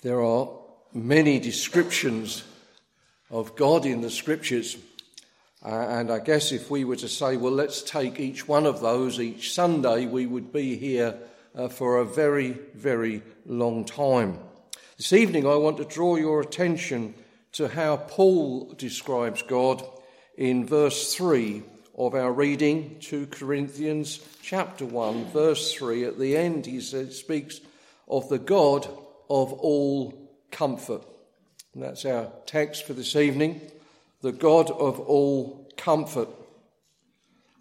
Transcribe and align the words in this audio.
There 0.00 0.22
are 0.22 0.48
many 0.94 1.40
descriptions 1.40 2.44
of 3.30 3.56
God 3.56 3.84
in 3.84 4.00
the 4.00 4.10
scriptures. 4.10 4.76
Uh, 5.60 5.70
and 5.70 6.12
I 6.12 6.20
guess 6.20 6.52
if 6.52 6.70
we 6.70 6.84
were 6.84 6.94
to 6.96 7.08
say, 7.08 7.36
well, 7.36 7.52
let's 7.52 7.82
take 7.82 8.20
each 8.20 8.46
one 8.46 8.64
of 8.64 8.80
those 8.80 9.18
each 9.18 9.52
Sunday, 9.52 10.06
we 10.06 10.24
would 10.24 10.52
be 10.52 10.76
here 10.76 11.18
uh, 11.52 11.66
for 11.66 11.98
a 11.98 12.04
very, 12.04 12.52
very 12.74 13.22
long 13.44 13.84
time. 13.84 14.38
This 14.98 15.12
evening, 15.12 15.48
I 15.48 15.56
want 15.56 15.78
to 15.78 15.84
draw 15.84 16.14
your 16.14 16.40
attention 16.42 17.14
to 17.54 17.66
how 17.66 17.96
Paul 17.96 18.72
describes 18.78 19.42
God 19.42 19.84
in 20.36 20.64
verse 20.64 21.12
3 21.12 21.64
of 21.96 22.14
our 22.14 22.32
reading, 22.32 22.98
2 23.00 23.26
Corinthians 23.26 24.20
chapter 24.42 24.84
1, 24.84 25.32
verse 25.32 25.74
3. 25.74 26.04
At 26.04 26.20
the 26.20 26.36
end, 26.36 26.66
he 26.66 26.80
says, 26.80 27.18
speaks 27.18 27.60
of 28.06 28.28
the 28.28 28.38
God 28.38 28.88
of 29.28 29.52
all 29.52 30.30
comfort. 30.50 31.02
And 31.74 31.82
that's 31.82 32.04
our 32.04 32.32
text 32.46 32.86
for 32.86 32.92
this 32.92 33.16
evening 33.16 33.60
the 34.20 34.32
God 34.32 34.68
of 34.70 34.98
all 34.98 35.70
comfort. 35.76 36.28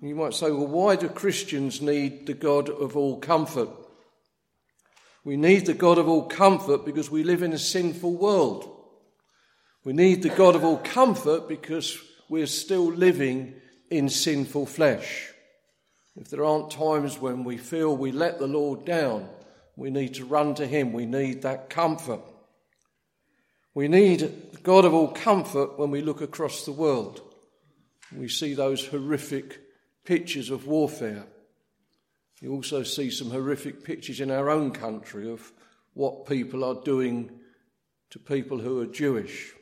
You 0.02 0.16
might 0.16 0.34
say, 0.34 0.50
well, 0.50 0.68
why 0.68 0.96
do 0.96 1.08
Christians 1.08 1.82
need 1.82 2.26
the 2.26 2.34
God 2.34 2.70
of 2.70 2.98
all 2.98 3.20
comfort? 3.20 3.70
We 5.24 5.38
need 5.38 5.66
the 5.66 5.74
God 5.74 5.98
of 5.98 6.08
all 6.08 6.24
comfort 6.24 6.86
because 6.86 7.12
we 7.12 7.24
live 7.24 7.44
in 7.44 7.54
a 7.54 7.60
sinful 7.60 8.16
world. 8.16 8.74
We 9.84 9.94
need 9.94 10.24
the 10.24 10.30
God 10.30 10.55
of 10.55 10.63
all 10.63 10.77
comfort 10.77 11.48
because 11.48 11.98
we're 12.30 12.48
still 12.48 12.86
living 12.86 13.55
in 13.90 14.10
sinful 14.10 14.66
flesh. 14.66 15.30
If 16.16 16.30
there 16.30 16.44
aren't 16.44 16.72
times 16.72 17.20
when 17.20 17.44
we 17.44 17.58
feel 17.58 17.96
we 17.96 18.12
let 18.12 18.40
the 18.40 18.48
Lord 18.48 18.86
down, 18.86 19.30
we 19.77 19.91
need 19.91 20.16
to 20.16 20.26
run 20.26 20.55
to 20.55 20.67
Him. 20.67 20.91
We 20.91 21.05
need 21.05 21.44
that 21.44 21.70
comfort. 21.70 22.20
We 23.73 23.88
need 23.88 24.63
God 24.63 24.84
of 24.84 24.94
all 24.94 25.09
comfort 25.09 25.77
when 25.77 25.91
we 25.91 26.02
look 26.02 26.20
across 26.20 26.65
the 26.65 26.71
world. 26.71 27.21
We 28.13 28.27
see 28.27 28.55
those 28.55 28.87
horrific 28.87 29.62
pictures 30.04 30.49
of 30.49 30.65
warfare. 30.65 31.26
You 32.41 32.54
also 32.54 32.82
see 32.82 33.12
some 33.12 33.29
horrific 33.29 33.84
pictures 33.84 34.20
in 34.20 34.32
our 34.32 34.49
own 34.49 34.71
country 34.71 35.29
of 35.29 35.52
what 35.93 36.26
people 36.26 36.63
are 36.63 36.84
doing 36.84 37.30
to 38.09 38.20
people 38.20 38.57
who 38.59 38.82
are 38.82 38.87
Jewish. 38.87 39.54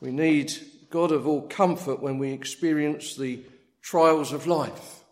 We 0.00 0.12
need 0.12 0.52
God 0.88 1.12
of 1.12 1.26
all 1.26 1.42
comfort 1.42 2.00
when 2.00 2.18
we 2.18 2.32
experience 2.32 3.16
the 3.16 3.44
trials 3.82 4.32
of 4.32 4.46
life. 4.46 5.04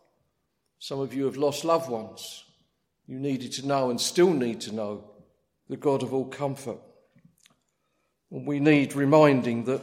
Some 0.79 1.01
of 1.01 1.13
you 1.13 1.27
have 1.27 1.37
lost 1.37 1.65
loved 1.65 1.91
ones. 1.91 2.45
You 3.09 3.19
needed 3.19 3.53
to 3.53 3.67
know 3.67 3.89
and 3.89 3.99
still 3.99 4.33
need 4.33 4.61
to 4.63 4.75
know 4.75 5.11
the 5.69 5.79
God 5.79 6.03
of 6.03 6.13
all 6.13 6.27
comfort. 6.27 6.79
And 8.31 8.47
we 8.47 8.61
need 8.61 8.95
reminding 8.95 9.65
that 9.65 9.81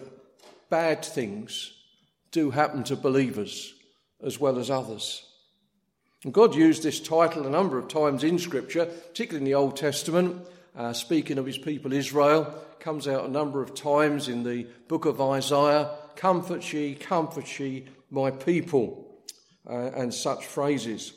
bad 0.70 1.04
things 1.04 1.74
do 2.32 2.52
happen 2.52 2.84
to 2.84 2.96
believers 2.96 3.74
as 4.24 4.40
well 4.40 4.60
as 4.60 4.70
others. 4.70 5.26
And 6.24 6.34
God 6.34 6.54
used 6.56 6.84
this 6.84 7.00
title 7.00 7.48
a 7.48 7.50
number 7.50 7.80
of 7.80 7.88
times 7.88 8.24
in 8.24 8.38
Scripture, 8.38 8.86
particularly 8.86 9.42
in 9.42 9.46
the 9.46 9.56
Old 9.56 9.76
Testament, 9.76 10.46
uh, 10.76 10.94
speaking 10.94 11.40
of 11.40 11.48
his 11.48 11.58
people 11.58 11.94
Israel. 11.94 12.54
Comes 12.80 13.08
out 13.08 13.26
a 13.26 13.32
number 13.32 13.64
of 13.64 13.74
times 13.74 14.28
in 14.28 14.44
the 14.44 14.68
book 14.88 15.06
of 15.06 15.20
Isaiah 15.20 15.90
Comfort 16.16 16.72
ye, 16.72 16.96
comfort 16.96 17.60
ye, 17.60 17.86
my 18.10 18.32
people, 18.32 19.24
uh, 19.68 19.92
and 19.96 20.14
such 20.14 20.46
phrases. 20.46 21.12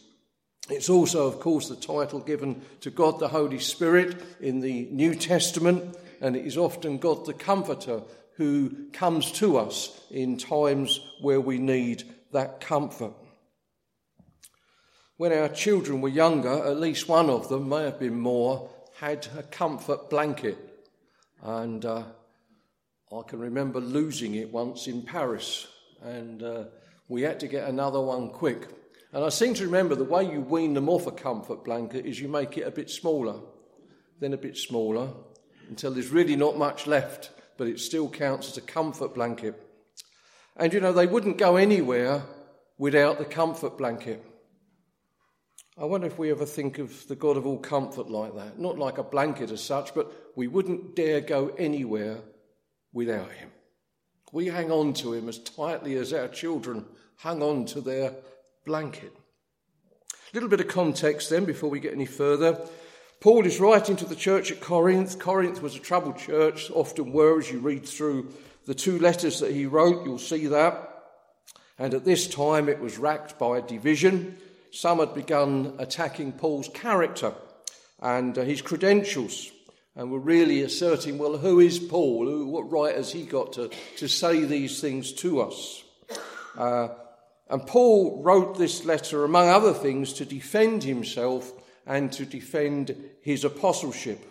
It's 0.68 0.90
also, 0.90 1.26
of 1.26 1.40
course, 1.40 1.68
the 1.68 1.76
title 1.76 2.20
given 2.20 2.60
to 2.80 2.90
God 2.90 3.18
the 3.18 3.28
Holy 3.28 3.58
Spirit 3.58 4.22
in 4.40 4.60
the 4.60 4.86
New 4.90 5.14
Testament, 5.14 5.96
and 6.20 6.36
it 6.36 6.44
is 6.44 6.58
often 6.58 6.98
God 6.98 7.24
the 7.24 7.32
Comforter 7.32 8.02
who 8.36 8.90
comes 8.92 9.32
to 9.32 9.56
us 9.56 10.00
in 10.10 10.36
times 10.36 11.00
where 11.20 11.40
we 11.40 11.58
need 11.58 12.04
that 12.32 12.60
comfort. 12.60 13.14
When 15.16 15.32
our 15.32 15.48
children 15.48 16.02
were 16.02 16.08
younger, 16.08 16.52
at 16.52 16.78
least 16.78 17.08
one 17.08 17.30
of 17.30 17.48
them, 17.48 17.68
may 17.70 17.84
have 17.84 17.98
been 17.98 18.20
more, 18.20 18.70
had 19.00 19.26
a 19.36 19.42
comfort 19.42 20.10
blanket. 20.10 20.58
And 21.42 21.84
uh, 21.84 22.04
I 23.10 23.22
can 23.26 23.40
remember 23.40 23.80
losing 23.80 24.34
it 24.34 24.52
once 24.52 24.86
in 24.86 25.02
Paris, 25.02 25.66
and 26.02 26.42
uh, 26.42 26.64
we 27.08 27.22
had 27.22 27.40
to 27.40 27.48
get 27.48 27.68
another 27.68 28.00
one 28.00 28.28
quick. 28.28 28.68
And 29.12 29.24
I 29.24 29.30
seem 29.30 29.54
to 29.54 29.64
remember 29.64 29.94
the 29.94 30.04
way 30.04 30.30
you 30.30 30.40
wean 30.40 30.74
them 30.74 30.88
off 30.88 31.06
a 31.06 31.12
comfort 31.12 31.64
blanket 31.64 32.04
is 32.04 32.20
you 32.20 32.28
make 32.28 32.58
it 32.58 32.66
a 32.66 32.70
bit 32.70 32.90
smaller, 32.90 33.40
then 34.20 34.34
a 34.34 34.38
bit 34.38 34.56
smaller, 34.56 35.10
until 35.68 35.92
there's 35.92 36.10
really 36.10 36.36
not 36.36 36.58
much 36.58 36.86
left, 36.86 37.30
but 37.56 37.68
it 37.68 37.80
still 37.80 38.08
counts 38.08 38.48
as 38.48 38.58
a 38.58 38.62
comfort 38.62 39.14
blanket. 39.14 39.60
And 40.56 40.72
you 40.72 40.80
know, 40.80 40.92
they 40.92 41.06
wouldn't 41.06 41.38
go 41.38 41.56
anywhere 41.56 42.22
without 42.76 43.18
the 43.18 43.24
comfort 43.24 43.78
blanket. 43.78 44.24
I 45.80 45.84
wonder 45.84 46.08
if 46.08 46.18
we 46.18 46.30
ever 46.30 46.44
think 46.44 46.78
of 46.78 47.06
the 47.06 47.14
God 47.14 47.36
of 47.36 47.46
all 47.46 47.58
comfort 47.58 48.10
like 48.10 48.34
that. 48.34 48.58
Not 48.58 48.78
like 48.78 48.98
a 48.98 49.04
blanket 49.04 49.50
as 49.50 49.62
such, 49.62 49.94
but 49.94 50.12
we 50.36 50.48
wouldn't 50.48 50.96
dare 50.96 51.20
go 51.20 51.54
anywhere 51.56 52.18
without 52.92 53.30
Him. 53.30 53.50
We 54.32 54.46
hang 54.46 54.72
on 54.72 54.92
to 54.94 55.12
Him 55.12 55.28
as 55.28 55.38
tightly 55.38 55.94
as 55.94 56.12
our 56.12 56.28
children 56.28 56.84
hung 57.16 57.42
on 57.42 57.64
to 57.66 57.80
their 57.80 58.14
blanket. 58.68 59.12
A 60.12 60.34
little 60.34 60.50
bit 60.50 60.60
of 60.60 60.68
context 60.68 61.30
then 61.30 61.46
before 61.46 61.70
we 61.70 61.80
get 61.80 61.94
any 61.94 62.04
further. 62.04 62.60
Paul 63.20 63.46
is 63.46 63.58
writing 63.58 63.96
to 63.96 64.04
the 64.04 64.14
church 64.14 64.52
at 64.52 64.60
Corinth. 64.60 65.18
Corinth 65.18 65.62
was 65.62 65.74
a 65.74 65.80
troubled 65.80 66.18
church, 66.18 66.70
often 66.70 67.12
were, 67.12 67.38
as 67.38 67.50
you 67.50 67.60
read 67.60 67.88
through 67.88 68.30
the 68.66 68.74
two 68.74 68.98
letters 68.98 69.40
that 69.40 69.52
he 69.52 69.64
wrote, 69.64 70.04
you'll 70.04 70.18
see 70.18 70.46
that. 70.48 71.02
And 71.78 71.94
at 71.94 72.04
this 72.04 72.28
time 72.28 72.68
it 72.68 72.78
was 72.78 72.98
racked 72.98 73.38
by 73.38 73.62
division. 73.62 74.36
Some 74.70 74.98
had 74.98 75.14
begun 75.14 75.74
attacking 75.78 76.32
Paul's 76.32 76.68
character 76.68 77.32
and 77.98 78.36
uh, 78.36 78.42
his 78.42 78.60
credentials 78.60 79.50
and 79.96 80.12
were 80.12 80.18
really 80.18 80.60
asserting, 80.60 81.16
well, 81.16 81.38
who 81.38 81.58
is 81.58 81.78
Paul? 81.78 82.26
Who, 82.26 82.46
what 82.48 82.70
right 82.70 82.94
has 82.94 83.10
he 83.10 83.24
got 83.24 83.54
to, 83.54 83.70
to 83.96 84.08
say 84.08 84.44
these 84.44 84.82
things 84.82 85.12
to 85.14 85.40
us? 85.40 85.82
Uh, 86.56 86.88
and 87.50 87.66
Paul 87.66 88.22
wrote 88.22 88.58
this 88.58 88.84
letter, 88.84 89.24
among 89.24 89.48
other 89.48 89.72
things, 89.72 90.12
to 90.14 90.24
defend 90.24 90.84
himself 90.84 91.52
and 91.86 92.12
to 92.12 92.26
defend 92.26 92.94
his 93.22 93.44
apostleship. 93.44 94.24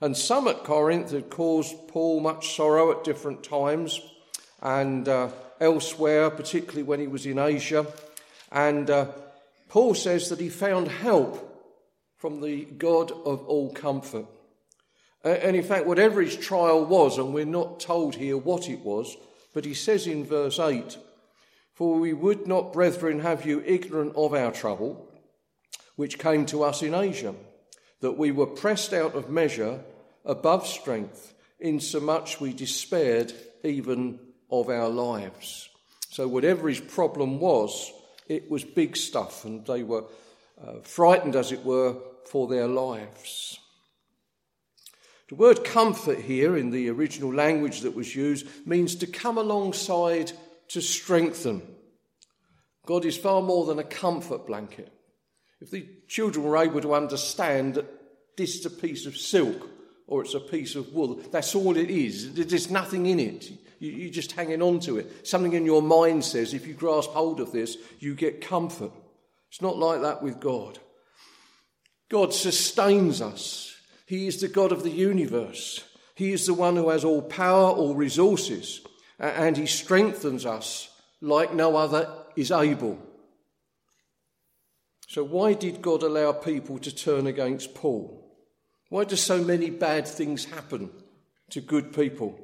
And 0.00 0.16
some 0.16 0.48
at 0.48 0.64
Corinth 0.64 1.12
had 1.12 1.30
caused 1.30 1.88
Paul 1.88 2.20
much 2.20 2.56
sorrow 2.56 2.90
at 2.90 3.04
different 3.04 3.44
times 3.44 4.00
and 4.60 5.08
uh, 5.08 5.28
elsewhere, 5.60 6.30
particularly 6.30 6.82
when 6.82 7.00
he 7.00 7.06
was 7.06 7.26
in 7.26 7.38
Asia. 7.38 7.86
And 8.50 8.90
uh, 8.90 9.06
Paul 9.68 9.94
says 9.94 10.28
that 10.28 10.40
he 10.40 10.48
found 10.48 10.88
help 10.88 11.50
from 12.16 12.40
the 12.40 12.64
God 12.64 13.12
of 13.12 13.46
all 13.46 13.72
comfort. 13.72 14.26
And 15.22 15.56
in 15.56 15.62
fact, 15.62 15.86
whatever 15.86 16.20
his 16.20 16.36
trial 16.36 16.84
was, 16.84 17.16
and 17.16 17.32
we're 17.32 17.46
not 17.46 17.80
told 17.80 18.14
here 18.14 18.36
what 18.36 18.68
it 18.68 18.80
was, 18.80 19.16
but 19.54 19.64
he 19.64 19.74
says 19.74 20.06
in 20.06 20.24
verse 20.24 20.58
8, 20.58 20.98
for 21.74 21.98
we 21.98 22.12
would 22.12 22.46
not, 22.46 22.72
brethren, 22.72 23.20
have 23.20 23.44
you 23.44 23.62
ignorant 23.66 24.14
of 24.16 24.32
our 24.32 24.52
trouble, 24.52 25.08
which 25.96 26.18
came 26.18 26.46
to 26.46 26.62
us 26.62 26.82
in 26.82 26.94
Asia, 26.94 27.34
that 28.00 28.12
we 28.18 28.30
were 28.30 28.46
pressed 28.46 28.92
out 28.92 29.14
of 29.14 29.28
measure 29.28 29.80
above 30.24 30.66
strength, 30.66 31.34
insomuch 31.58 32.40
we 32.40 32.52
despaired 32.52 33.32
even 33.62 34.18
of 34.50 34.68
our 34.68 34.88
lives. 34.88 35.68
So, 36.10 36.28
whatever 36.28 36.68
his 36.68 36.80
problem 36.80 37.40
was, 37.40 37.92
it 38.28 38.48
was 38.50 38.64
big 38.64 38.96
stuff, 38.96 39.44
and 39.44 39.66
they 39.66 39.82
were 39.82 40.04
uh, 40.64 40.80
frightened, 40.82 41.34
as 41.34 41.50
it 41.50 41.64
were, 41.64 41.96
for 42.24 42.46
their 42.46 42.68
lives. 42.68 43.58
The 45.28 45.34
word 45.34 45.64
comfort 45.64 46.20
here 46.20 46.56
in 46.56 46.70
the 46.70 46.88
original 46.90 47.34
language 47.34 47.80
that 47.80 47.94
was 47.96 48.14
used 48.14 48.46
means 48.66 48.94
to 48.96 49.06
come 49.06 49.38
alongside 49.38 50.32
to 50.68 50.80
strengthen. 50.80 51.62
God 52.86 53.04
is 53.04 53.16
far 53.16 53.42
more 53.42 53.64
than 53.66 53.78
a 53.78 53.84
comfort 53.84 54.46
blanket. 54.46 54.92
If 55.60 55.70
the 55.70 55.88
children 56.08 56.44
were 56.44 56.58
able 56.58 56.80
to 56.82 56.94
understand 56.94 57.74
that 57.74 57.86
this 58.36 58.56
is 58.56 58.66
a 58.66 58.70
piece 58.70 59.06
of 59.06 59.16
silk 59.16 59.68
or 60.06 60.22
it's 60.22 60.34
a 60.34 60.40
piece 60.40 60.74
of 60.74 60.92
wool, 60.92 61.20
that's 61.30 61.54
all 61.54 61.76
it 61.76 61.90
is. 61.90 62.34
There's 62.34 62.70
nothing 62.70 63.06
in 63.06 63.18
it. 63.18 63.50
You're 63.78 64.12
just 64.12 64.32
hanging 64.32 64.62
on 64.62 64.80
to 64.80 64.98
it. 64.98 65.26
Something 65.26 65.54
in 65.54 65.64
your 65.64 65.82
mind 65.82 66.24
says 66.24 66.54
if 66.54 66.66
you 66.66 66.74
grasp 66.74 67.10
hold 67.10 67.40
of 67.40 67.52
this, 67.52 67.76
you 68.00 68.14
get 68.14 68.40
comfort. 68.40 68.92
It's 69.50 69.62
not 69.62 69.78
like 69.78 70.02
that 70.02 70.22
with 70.22 70.40
God. 70.40 70.78
God 72.10 72.34
sustains 72.34 73.22
us. 73.22 73.74
He 74.06 74.26
is 74.26 74.40
the 74.40 74.48
God 74.48 74.72
of 74.72 74.82
the 74.82 74.90
universe. 74.90 75.82
He 76.14 76.32
is 76.32 76.46
the 76.46 76.54
one 76.54 76.76
who 76.76 76.90
has 76.90 77.04
all 77.04 77.22
power, 77.22 77.70
all 77.70 77.94
resources, 77.94 78.80
and 79.18 79.56
He 79.56 79.66
strengthens 79.66 80.46
us 80.46 80.90
like 81.20 81.54
no 81.54 81.76
other 81.76 82.12
is 82.36 82.50
able. 82.50 82.98
So, 85.08 85.22
why 85.22 85.54
did 85.54 85.82
God 85.82 86.02
allow 86.02 86.32
people 86.32 86.78
to 86.78 86.94
turn 86.94 87.26
against 87.26 87.74
Paul? 87.74 88.20
Why 88.88 89.04
do 89.04 89.16
so 89.16 89.42
many 89.42 89.70
bad 89.70 90.06
things 90.06 90.44
happen 90.44 90.90
to 91.50 91.60
good 91.60 91.92
people? 91.92 92.38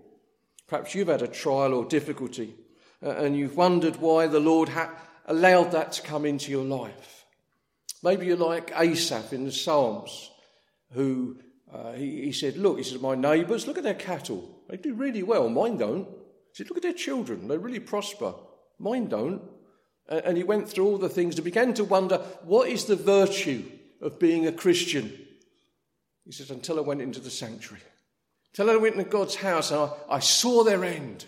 Perhaps 0.68 0.94
you've 0.94 1.08
had 1.08 1.22
a 1.22 1.28
trial 1.28 1.74
or 1.74 1.84
difficulty 1.84 2.54
uh, 3.02 3.10
and 3.10 3.36
you've 3.36 3.56
wondered 3.56 3.96
why 3.96 4.26
the 4.26 4.40
Lord 4.40 4.68
ha- 4.68 4.94
allowed 5.26 5.72
that 5.72 5.92
to 5.92 6.02
come 6.02 6.24
into 6.24 6.50
your 6.50 6.64
life. 6.64 7.24
Maybe 8.02 8.26
you're 8.26 8.36
like 8.36 8.72
Asaph 8.76 9.32
in 9.32 9.44
the 9.44 9.52
Psalms, 9.52 10.30
who 10.92 11.38
uh, 11.72 11.92
he, 11.92 12.22
he, 12.22 12.32
said, 12.32 12.56
Look, 12.56 12.78
he 12.78 12.84
said, 12.84 13.00
my 13.00 13.14
neighbours, 13.14 13.66
look 13.66 13.78
at 13.78 13.84
their 13.84 13.94
cattle. 13.94 14.62
They 14.68 14.76
do 14.76 14.94
really 14.94 15.22
well. 15.22 15.48
Mine 15.48 15.76
don't. 15.76 16.08
Said, 16.52 16.68
Look 16.68 16.78
at 16.78 16.82
their 16.82 16.92
children. 16.92 17.48
They 17.48 17.58
really 17.58 17.80
prosper. 17.80 18.34
Mine 18.78 19.08
don't. 19.08 19.42
And, 20.08 20.36
he 20.36 20.42
went 20.42 20.68
through 20.68 20.86
all 20.86 20.98
the 20.98 21.08
things 21.08 21.36
and 21.36 21.44
began 21.44 21.72
to 21.74 21.84
wonder, 21.84 22.18
What 22.42 22.68
is 22.68 22.86
the 22.86 22.96
virtue 22.96 23.64
of 24.00 24.18
being 24.18 24.46
a 24.46 24.52
Christian? 24.52 25.12
He 26.24 26.32
says, 26.32 26.50
Until 26.50 26.78
I 26.78 26.82
went 26.82 27.02
into 27.02 27.20
the 27.20 27.30
sanctuary. 27.30 27.82
Until 28.52 28.70
I 28.70 28.76
went 28.76 28.96
into 28.96 29.08
God's 29.08 29.36
house 29.36 29.70
and 29.70 29.80
I, 29.80 30.16
I 30.16 30.18
saw 30.18 30.64
their 30.64 30.84
end. 30.84 31.26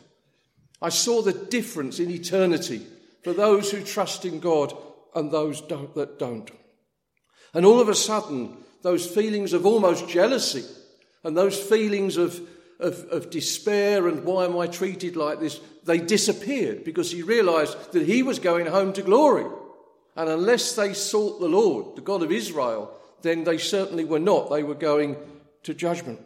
I 0.80 0.88
saw 0.88 1.22
the 1.22 1.32
difference 1.32 2.00
in 2.00 2.10
eternity 2.10 2.84
for 3.22 3.32
those 3.32 3.70
who 3.70 3.84
trust 3.84 4.24
in 4.24 4.40
God 4.40 4.76
and 5.14 5.30
those 5.30 5.60
don't, 5.60 5.94
that 5.94 6.18
don't. 6.18 6.50
And 7.54 7.64
all 7.64 7.80
of 7.80 7.88
a 7.88 7.94
sudden, 7.94 8.56
those 8.82 9.06
feelings 9.06 9.52
of 9.52 9.64
almost 9.64 10.08
jealousy 10.08 10.64
and 11.22 11.36
those 11.36 11.56
feelings 11.56 12.16
of, 12.16 12.40
of, 12.82 13.04
of, 13.10 13.30
despair 13.30 14.08
and 14.08 14.24
why 14.24 14.44
am 14.44 14.58
I 14.58 14.66
treated 14.66 15.16
like 15.16 15.40
this, 15.40 15.60
they 15.84 15.98
disappeared 15.98 16.84
because 16.84 17.10
he 17.10 17.22
realized 17.22 17.92
that 17.92 18.06
he 18.06 18.22
was 18.22 18.38
going 18.38 18.66
home 18.66 18.92
to 18.94 19.02
glory. 19.02 19.46
And 20.16 20.28
unless 20.28 20.74
they 20.74 20.92
sought 20.92 21.40
the 21.40 21.48
Lord, 21.48 21.96
the 21.96 22.02
God 22.02 22.22
of 22.22 22.32
Israel, 22.32 22.94
then 23.22 23.44
they 23.44 23.58
certainly 23.58 24.04
were 24.04 24.18
not. 24.18 24.50
They 24.50 24.62
were 24.62 24.74
going 24.74 25.16
to 25.62 25.74
judgment. 25.74 26.20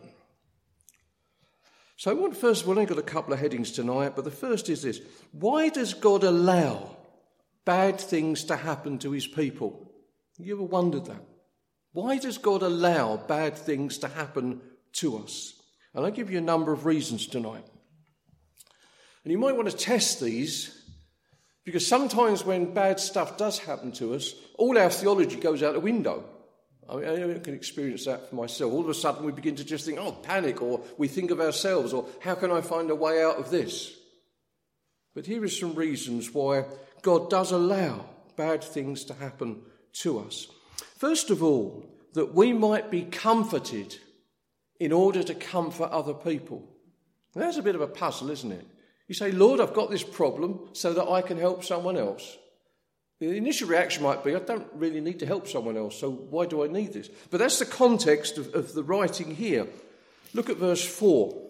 So, 1.99 2.11
I 2.11 2.15
want 2.15 2.37
first 2.37 2.67
all, 2.67 2.79
I've 2.79 2.89
got 2.89 2.99
a 2.99 3.03
couple 3.03 3.33
of 3.33 3.39
headings 3.39 3.71
tonight, 3.71 4.13
but 4.17 4.25
the 4.25 4.31
first 4.31 4.69
is 4.69 4.83
this 4.83 5.01
Why 5.33 5.69
does 5.69 5.95
God 5.95 6.25
allow 6.25 6.97
bad 7.65 8.01
things 8.01 8.45
to 8.45 8.57
happen 8.57 8.99
to 8.99 9.13
his 9.13 9.27
people? 9.27 9.91
You 10.39 10.55
ever 10.55 10.63
wondered 10.63 11.07
that? 11.07 11.23
Why 11.93 12.19
does 12.19 12.37
God 12.37 12.63
allow 12.63 13.17
bad 13.17 13.57
things 13.57 13.99
to 13.99 14.09
happen 14.09 14.61
to 14.95 15.19
us? 15.19 15.56
And 15.97 16.05
I'll 16.05 16.13
give 16.13 16.31
you 16.31 16.37
a 16.37 16.43
number 16.43 16.73
of 16.73 16.85
reasons 16.85 17.27
tonight. 17.27 17.65
And 19.25 19.33
you 19.33 19.39
might 19.39 19.57
want 19.57 19.71
to 19.71 19.77
test 19.77 20.21
these 20.21 20.79
because 21.65 21.87
sometimes 21.87 22.45
when 22.45 22.75
bad 22.75 23.01
stuff 23.01 23.39
does 23.39 23.59
happen 23.59 23.93
to 23.93 24.15
us, 24.15 24.35
all 24.59 24.79
our 24.79 24.91
theology 24.91 25.37
goes 25.37 25.63
out 25.63 25.73
the 25.73 25.81
window. 25.81 26.23
I, 26.89 26.97
mean, 26.97 27.35
I 27.35 27.39
can 27.39 27.55
experience 27.55 28.05
that 28.05 28.29
for 28.29 28.37
myself. 28.37 28.73
All 28.73 28.83
of 28.83 28.91
a 28.91 28.95
sudden, 28.95 29.25
we 29.25 29.33
begin 29.33 29.57
to 29.57 29.65
just 29.65 29.87
think, 29.87 29.99
oh, 29.99 30.13
panic, 30.13 30.61
or 30.61 30.83
we 30.99 31.09
think 31.09 31.31
of 31.31 31.41
ourselves, 31.41 31.95
or 31.95 32.07
how 32.21 32.35
can 32.35 32.53
I 32.53 32.61
find 32.61 32.91
a 32.91 32.95
way 32.95 33.25
out 33.25 33.39
of 33.39 33.51
this? 33.51 33.93
But 35.15 35.27
here 35.27 35.43
are 35.43 35.49
some 35.49 35.75
reasons 35.75 36.33
why 36.33 36.67
God 37.01 37.31
does 37.31 37.53
allow 37.53 38.05
bad 38.37 38.63
things 38.63 39.05
to 39.07 39.15
happen 39.15 39.63
to 40.03 40.21
us. 40.21 40.47
First 40.99 41.31
of 41.31 41.43
all, 41.43 41.87
that 42.13 42.35
we 42.35 42.53
might 42.53 42.91
be 42.91 43.03
comforted 43.03 43.97
in 44.79 44.93
order 44.93 45.23
to 45.23 45.35
comfort 45.35 45.91
other 45.91 46.15
people. 46.15 46.69
And 47.35 47.43
that's 47.43 47.59
a 47.59 47.63
bit 47.63 47.75
of 47.75 47.81
a 47.81 47.87
puzzle, 47.87 48.31
isn't 48.31 48.53
it? 48.53 48.67
You 49.09 49.15
say, 49.15 49.31
Lord, 49.31 49.61
I've 49.61 49.75
got 49.75 49.91
this 49.91 50.03
problem 50.03 50.69
so 50.73 50.93
that 50.95 51.09
I 51.09 51.23
can 51.23 51.39
help 51.39 51.65
someone 51.65 51.97
else. 51.97 52.37
The 53.19 53.37
initial 53.37 53.69
reaction 53.69 54.03
might 54.03 54.23
be, 54.23 54.35
I 54.35 54.41
don't 54.41 54.67
really 54.75 55.01
need 55.01 55.21
to 55.21 55.27
help 55.27 55.49
someone 55.49 55.77
else, 55.77 55.99
so 55.99 56.11
why 56.11 56.47
do 56.47 56.63
I 56.63 56.67
need 56.67 56.93
this? 56.93 57.09
But 57.31 57.39
that's 57.39 57.59
the 57.59 57.65
context 57.65 58.37
of, 58.37 58.55
of 58.55 58.75
the 58.75 58.83
writing 58.83 59.35
here. 59.35 59.67
Look 60.35 60.51
at 60.51 60.59
verse 60.59 60.85
4. 60.85 61.43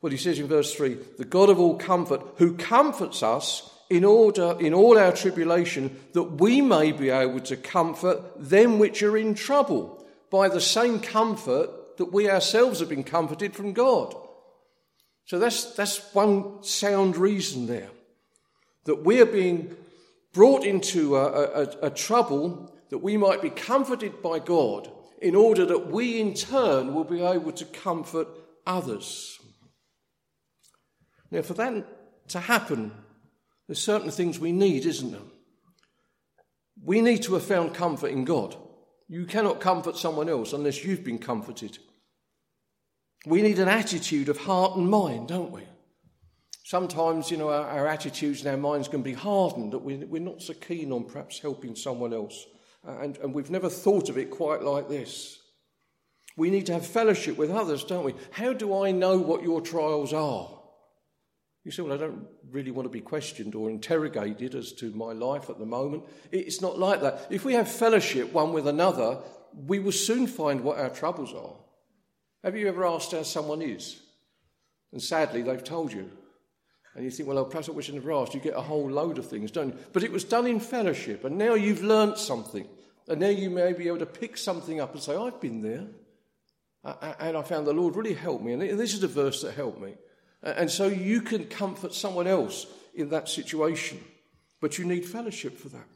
Well, 0.00 0.10
he 0.10 0.18
says 0.18 0.40
in 0.40 0.48
verse 0.48 0.74
3 0.74 0.94
the 1.16 1.24
God 1.24 1.48
of 1.48 1.60
all 1.60 1.76
comfort, 1.78 2.22
who 2.38 2.56
comforts 2.56 3.22
us 3.22 3.70
in 3.88 4.04
order 4.04 4.56
in 4.58 4.74
all 4.74 4.98
our 4.98 5.12
tribulation, 5.12 5.96
that 6.12 6.24
we 6.24 6.60
may 6.60 6.90
be 6.90 7.10
able 7.10 7.40
to 7.40 7.56
comfort 7.56 8.20
them 8.36 8.78
which 8.78 9.02
are 9.02 9.16
in 9.16 9.34
trouble 9.34 10.04
by 10.30 10.48
the 10.48 10.60
same 10.60 10.98
comfort 10.98 11.70
that 11.98 12.12
we 12.12 12.30
ourselves 12.30 12.80
have 12.80 12.88
been 12.88 13.04
comforted 13.04 13.54
from 13.54 13.72
God. 13.72 14.14
So 15.26 15.38
that's, 15.38 15.74
that's 15.74 16.12
one 16.14 16.62
sound 16.62 17.16
reason 17.16 17.66
there. 17.66 17.90
That 18.84 19.04
we 19.04 19.20
are 19.20 19.26
being 19.26 19.76
brought 20.32 20.64
into 20.64 21.16
a, 21.16 21.62
a, 21.62 21.62
a 21.82 21.90
trouble 21.90 22.74
that 22.90 22.98
we 22.98 23.16
might 23.16 23.40
be 23.40 23.50
comforted 23.50 24.22
by 24.22 24.38
God 24.38 24.90
in 25.20 25.36
order 25.36 25.64
that 25.64 25.86
we 25.86 26.20
in 26.20 26.34
turn 26.34 26.94
will 26.94 27.04
be 27.04 27.22
able 27.22 27.52
to 27.52 27.64
comfort 27.64 28.28
others. 28.66 29.38
Now, 31.30 31.42
for 31.42 31.54
that 31.54 32.28
to 32.28 32.40
happen, 32.40 32.92
there's 33.66 33.78
certain 33.80 34.10
things 34.10 34.38
we 34.38 34.52
need, 34.52 34.84
isn't 34.84 35.12
there? 35.12 35.20
We 36.84 37.00
need 37.00 37.22
to 37.22 37.34
have 37.34 37.44
found 37.44 37.74
comfort 37.74 38.08
in 38.08 38.24
God. 38.24 38.56
You 39.12 39.26
cannot 39.26 39.60
comfort 39.60 39.98
someone 39.98 40.30
else 40.30 40.54
unless 40.54 40.86
you've 40.86 41.04
been 41.04 41.18
comforted. 41.18 41.76
We 43.26 43.42
need 43.42 43.58
an 43.58 43.68
attitude 43.68 44.30
of 44.30 44.38
heart 44.38 44.74
and 44.78 44.88
mind, 44.88 45.28
don't 45.28 45.52
we? 45.52 45.64
Sometimes, 46.64 47.30
you 47.30 47.36
know, 47.36 47.50
our, 47.50 47.66
our, 47.66 47.86
attitudes 47.86 48.40
and 48.40 48.48
our 48.48 48.56
minds 48.56 48.88
can 48.88 49.02
be 49.02 49.12
hardened 49.12 49.74
that 49.74 49.80
we, 49.80 49.96
we're 49.96 50.22
not 50.22 50.40
so 50.40 50.54
keen 50.54 50.92
on 50.92 51.04
perhaps 51.04 51.38
helping 51.38 51.76
someone 51.76 52.14
else. 52.14 52.46
And, 52.84 53.18
and 53.18 53.34
we've 53.34 53.50
never 53.50 53.68
thought 53.68 54.08
of 54.08 54.16
it 54.16 54.30
quite 54.30 54.62
like 54.62 54.88
this. 54.88 55.40
We 56.38 56.48
need 56.48 56.64
to 56.66 56.72
have 56.72 56.86
fellowship 56.86 57.36
with 57.36 57.50
others, 57.50 57.84
don't 57.84 58.04
we? 58.04 58.14
How 58.30 58.54
do 58.54 58.82
I 58.82 58.92
know 58.92 59.18
what 59.18 59.42
your 59.42 59.60
trials 59.60 60.14
are? 60.14 60.61
You 61.64 61.70
say, 61.70 61.82
well, 61.82 61.92
I 61.92 61.96
don't 61.96 62.26
really 62.50 62.72
want 62.72 62.86
to 62.86 62.92
be 62.92 63.00
questioned 63.00 63.54
or 63.54 63.70
interrogated 63.70 64.54
as 64.54 64.72
to 64.74 64.90
my 64.92 65.12
life 65.12 65.48
at 65.48 65.58
the 65.58 65.66
moment. 65.66 66.04
It's 66.32 66.60
not 66.60 66.78
like 66.78 67.02
that. 67.02 67.28
If 67.30 67.44
we 67.44 67.54
have 67.54 67.70
fellowship 67.70 68.32
one 68.32 68.52
with 68.52 68.66
another, 68.66 69.18
we 69.54 69.78
will 69.78 69.92
soon 69.92 70.26
find 70.26 70.62
what 70.62 70.78
our 70.78 70.90
troubles 70.90 71.32
are. 71.32 71.54
Have 72.42 72.56
you 72.56 72.66
ever 72.66 72.84
asked 72.84 73.12
how 73.12 73.22
someone 73.22 73.62
is? 73.62 74.00
And 74.90 75.00
sadly, 75.00 75.42
they've 75.42 75.62
told 75.62 75.92
you. 75.92 76.10
And 76.94 77.04
you 77.04 77.10
think, 77.10 77.28
well, 77.28 77.38
oh, 77.38 77.44
perhaps 77.44 77.68
I 77.68 77.72
wish 77.72 77.88
I 77.88 77.94
never 77.94 78.12
asked. 78.12 78.34
You 78.34 78.40
get 78.40 78.56
a 78.56 78.60
whole 78.60 78.90
load 78.90 79.18
of 79.18 79.26
things, 79.26 79.50
don't 79.50 79.68
you? 79.68 79.78
But 79.92 80.02
it 80.02 80.12
was 80.12 80.24
done 80.24 80.46
in 80.46 80.60
fellowship, 80.60 81.24
and 81.24 81.38
now 81.38 81.54
you've 81.54 81.82
learnt 81.82 82.18
something. 82.18 82.66
And 83.08 83.20
now 83.20 83.28
you 83.28 83.50
may 83.50 83.72
be 83.72 83.86
able 83.86 83.98
to 83.98 84.06
pick 84.06 84.36
something 84.36 84.80
up 84.80 84.92
and 84.92 85.02
say, 85.02 85.16
I've 85.16 85.40
been 85.40 85.62
there. 85.62 85.86
And 86.84 87.36
I 87.36 87.42
found 87.42 87.66
the 87.66 87.72
Lord 87.72 87.96
really 87.96 88.14
helped 88.14 88.44
me. 88.44 88.52
And 88.52 88.78
this 88.78 88.94
is 88.94 89.02
a 89.02 89.08
verse 89.08 89.42
that 89.42 89.54
helped 89.54 89.80
me. 89.80 89.94
And 90.42 90.70
so 90.70 90.86
you 90.86 91.20
can 91.20 91.44
comfort 91.44 91.94
someone 91.94 92.26
else 92.26 92.66
in 92.94 93.10
that 93.10 93.28
situation. 93.28 94.02
But 94.60 94.78
you 94.78 94.84
need 94.84 95.04
fellowship 95.04 95.58
for 95.58 95.68
that. 95.70 95.86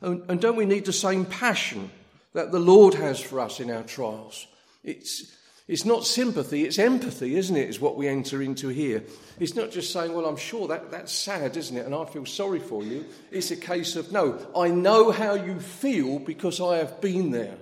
And 0.00 0.40
don't 0.40 0.56
we 0.56 0.66
need 0.66 0.84
the 0.84 0.92
same 0.92 1.24
passion 1.24 1.90
that 2.32 2.52
the 2.52 2.60
Lord 2.60 2.94
has 2.94 3.20
for 3.20 3.40
us 3.40 3.58
in 3.58 3.70
our 3.70 3.82
trials? 3.82 4.46
It's, 4.84 5.34
it's 5.66 5.84
not 5.84 6.06
sympathy, 6.06 6.64
it's 6.64 6.78
empathy, 6.78 7.36
isn't 7.36 7.56
it? 7.56 7.68
Is 7.68 7.80
what 7.80 7.96
we 7.96 8.06
enter 8.06 8.40
into 8.40 8.68
here. 8.68 9.02
It's 9.40 9.56
not 9.56 9.70
just 9.70 9.92
saying, 9.92 10.12
well, 10.12 10.26
I'm 10.26 10.36
sure 10.36 10.68
that, 10.68 10.90
that's 10.90 11.12
sad, 11.12 11.56
isn't 11.56 11.76
it? 11.76 11.84
And 11.84 11.94
I 11.94 12.04
feel 12.04 12.26
sorry 12.26 12.60
for 12.60 12.82
you. 12.84 13.06
It's 13.30 13.50
a 13.50 13.56
case 13.56 13.96
of, 13.96 14.12
no, 14.12 14.38
I 14.56 14.68
know 14.68 15.10
how 15.10 15.34
you 15.34 15.58
feel 15.58 16.20
because 16.20 16.60
I 16.60 16.76
have 16.76 17.00
been 17.00 17.32
there. 17.32 17.56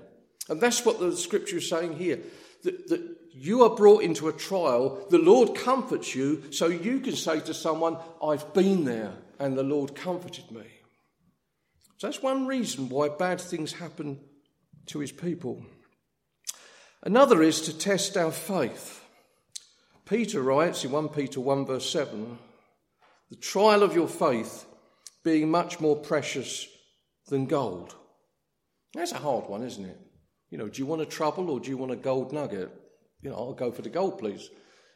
And 0.48 0.60
that's 0.60 0.84
what 0.84 1.00
the 1.00 1.16
scripture 1.16 1.56
is 1.56 1.68
saying 1.68 1.96
here. 1.96 2.18
That, 2.66 2.88
that 2.88 3.16
you 3.32 3.62
are 3.62 3.76
brought 3.76 4.02
into 4.02 4.26
a 4.26 4.32
trial, 4.32 5.06
the 5.08 5.18
Lord 5.18 5.54
comforts 5.54 6.16
you, 6.16 6.50
so 6.50 6.66
you 6.66 6.98
can 6.98 7.14
say 7.14 7.38
to 7.40 7.54
someone, 7.54 7.96
I've 8.20 8.52
been 8.54 8.84
there 8.84 9.12
and 9.38 9.56
the 9.56 9.62
Lord 9.62 9.94
comforted 9.94 10.50
me. 10.50 10.64
So 11.98 12.08
that's 12.08 12.22
one 12.22 12.46
reason 12.46 12.88
why 12.88 13.08
bad 13.08 13.40
things 13.40 13.74
happen 13.74 14.18
to 14.86 14.98
his 14.98 15.12
people. 15.12 15.64
Another 17.02 17.40
is 17.40 17.60
to 17.62 17.78
test 17.78 18.16
our 18.16 18.32
faith. 18.32 19.04
Peter 20.06 20.42
writes 20.42 20.84
in 20.84 20.90
1 20.90 21.10
Peter 21.10 21.40
1, 21.40 21.66
verse 21.66 21.88
7 21.88 22.38
the 23.30 23.36
trial 23.36 23.82
of 23.82 23.94
your 23.94 24.08
faith 24.08 24.64
being 25.24 25.50
much 25.50 25.80
more 25.80 25.96
precious 25.96 26.68
than 27.28 27.46
gold. 27.46 27.94
That's 28.94 29.12
a 29.12 29.18
hard 29.18 29.48
one, 29.48 29.62
isn't 29.62 29.84
it? 29.84 30.05
You 30.50 30.58
know, 30.58 30.68
do 30.68 30.78
you 30.78 30.86
want 30.86 31.02
a 31.02 31.06
trouble 31.06 31.50
or 31.50 31.60
do 31.60 31.70
you 31.70 31.76
want 31.76 31.92
a 31.92 31.96
gold 31.96 32.32
nugget? 32.32 32.70
You 33.22 33.30
know, 33.30 33.36
I'll 33.36 33.54
go 33.54 33.72
for 33.72 33.82
the 33.82 33.88
gold, 33.88 34.18
please. 34.18 34.50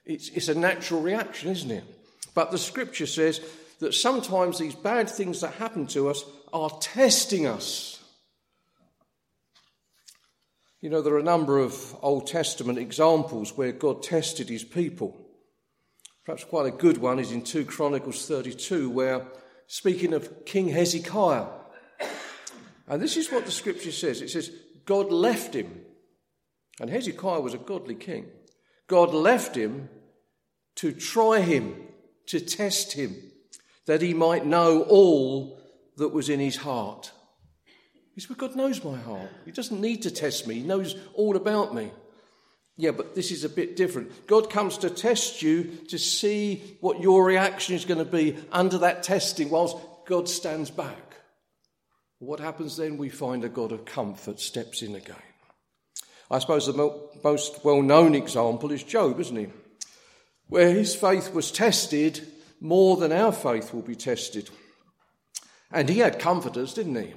It's, 0.04 0.28
it's 0.30 0.48
a 0.48 0.54
natural 0.54 1.00
reaction, 1.00 1.50
isn't 1.50 1.70
it? 1.70 1.84
But 2.34 2.50
the 2.50 2.58
scripture 2.58 3.06
says 3.06 3.40
that 3.80 3.94
sometimes 3.94 4.58
these 4.58 4.74
bad 4.74 5.10
things 5.10 5.40
that 5.40 5.54
happen 5.54 5.86
to 5.88 6.08
us 6.08 6.24
are 6.52 6.70
testing 6.80 7.46
us. 7.46 8.02
You 10.80 10.88
know, 10.88 11.02
there 11.02 11.14
are 11.14 11.18
a 11.18 11.22
number 11.22 11.58
of 11.58 11.94
Old 12.00 12.26
Testament 12.26 12.78
examples 12.78 13.56
where 13.56 13.72
God 13.72 14.02
tested 14.02 14.48
his 14.48 14.64
people. 14.64 15.16
Perhaps 16.24 16.44
quite 16.44 16.66
a 16.66 16.76
good 16.76 16.98
one 16.98 17.18
is 17.18 17.32
in 17.32 17.42
2 17.42 17.66
Chronicles 17.66 18.26
32, 18.26 18.88
where 18.88 19.26
speaking 19.66 20.14
of 20.14 20.46
King 20.46 20.68
Hezekiah, 20.68 21.46
and 22.88 23.02
this 23.02 23.16
is 23.16 23.30
what 23.30 23.44
the 23.46 23.52
scripture 23.52 23.92
says 23.92 24.22
it 24.22 24.30
says, 24.30 24.50
God 24.90 25.12
left 25.12 25.54
him 25.54 25.70
And 26.80 26.90
Hezekiah 26.90 27.40
was 27.40 27.54
a 27.54 27.58
godly 27.58 27.94
king. 27.94 28.26
God 28.88 29.14
left 29.14 29.54
him 29.54 29.88
to 30.76 30.90
try 30.90 31.42
him, 31.42 31.76
to 32.26 32.40
test 32.40 32.94
him, 32.94 33.14
that 33.86 34.02
he 34.02 34.14
might 34.14 34.44
know 34.44 34.82
all 34.82 35.60
that 35.98 36.08
was 36.08 36.28
in 36.28 36.40
his 36.40 36.56
heart. 36.56 37.12
He 38.16 38.20
said, 38.20 38.36
God 38.36 38.56
knows 38.56 38.82
my 38.82 38.96
heart. 38.96 39.30
He 39.44 39.52
doesn't 39.52 39.80
need 39.80 40.02
to 40.02 40.10
test 40.10 40.48
me, 40.48 40.56
He 40.56 40.62
knows 40.62 40.96
all 41.14 41.36
about 41.36 41.72
me. 41.72 41.92
Yeah, 42.76 42.90
but 42.90 43.14
this 43.14 43.30
is 43.30 43.44
a 43.44 43.48
bit 43.48 43.76
different. 43.76 44.26
God 44.26 44.50
comes 44.50 44.78
to 44.78 44.90
test 44.90 45.40
you 45.40 45.64
to 45.90 45.98
see 45.98 46.76
what 46.80 47.00
your 47.00 47.24
reaction 47.24 47.76
is 47.76 47.84
going 47.84 48.04
to 48.04 48.10
be 48.10 48.36
under 48.50 48.78
that 48.78 49.04
testing 49.04 49.50
whilst 49.50 49.76
God 50.06 50.28
stands 50.28 50.70
back. 50.70 51.09
What 52.20 52.38
happens 52.38 52.76
then? 52.76 52.98
We 52.98 53.08
find 53.08 53.44
a 53.44 53.48
God 53.48 53.72
of 53.72 53.86
comfort 53.86 54.40
steps 54.40 54.82
in 54.82 54.94
again. 54.94 55.16
I 56.30 56.38
suppose 56.38 56.66
the 56.66 57.08
most 57.24 57.64
well 57.64 57.80
known 57.80 58.14
example 58.14 58.70
is 58.72 58.82
Job, 58.82 59.18
isn't 59.20 59.36
he? 59.36 59.48
Where 60.46 60.70
his 60.70 60.94
faith 60.94 61.32
was 61.32 61.50
tested 61.50 62.26
more 62.60 62.98
than 62.98 63.10
our 63.10 63.32
faith 63.32 63.72
will 63.72 63.80
be 63.80 63.96
tested. 63.96 64.50
And 65.72 65.88
he 65.88 66.00
had 66.00 66.18
comforters, 66.18 66.74
didn't 66.74 66.96
he? 66.96 67.14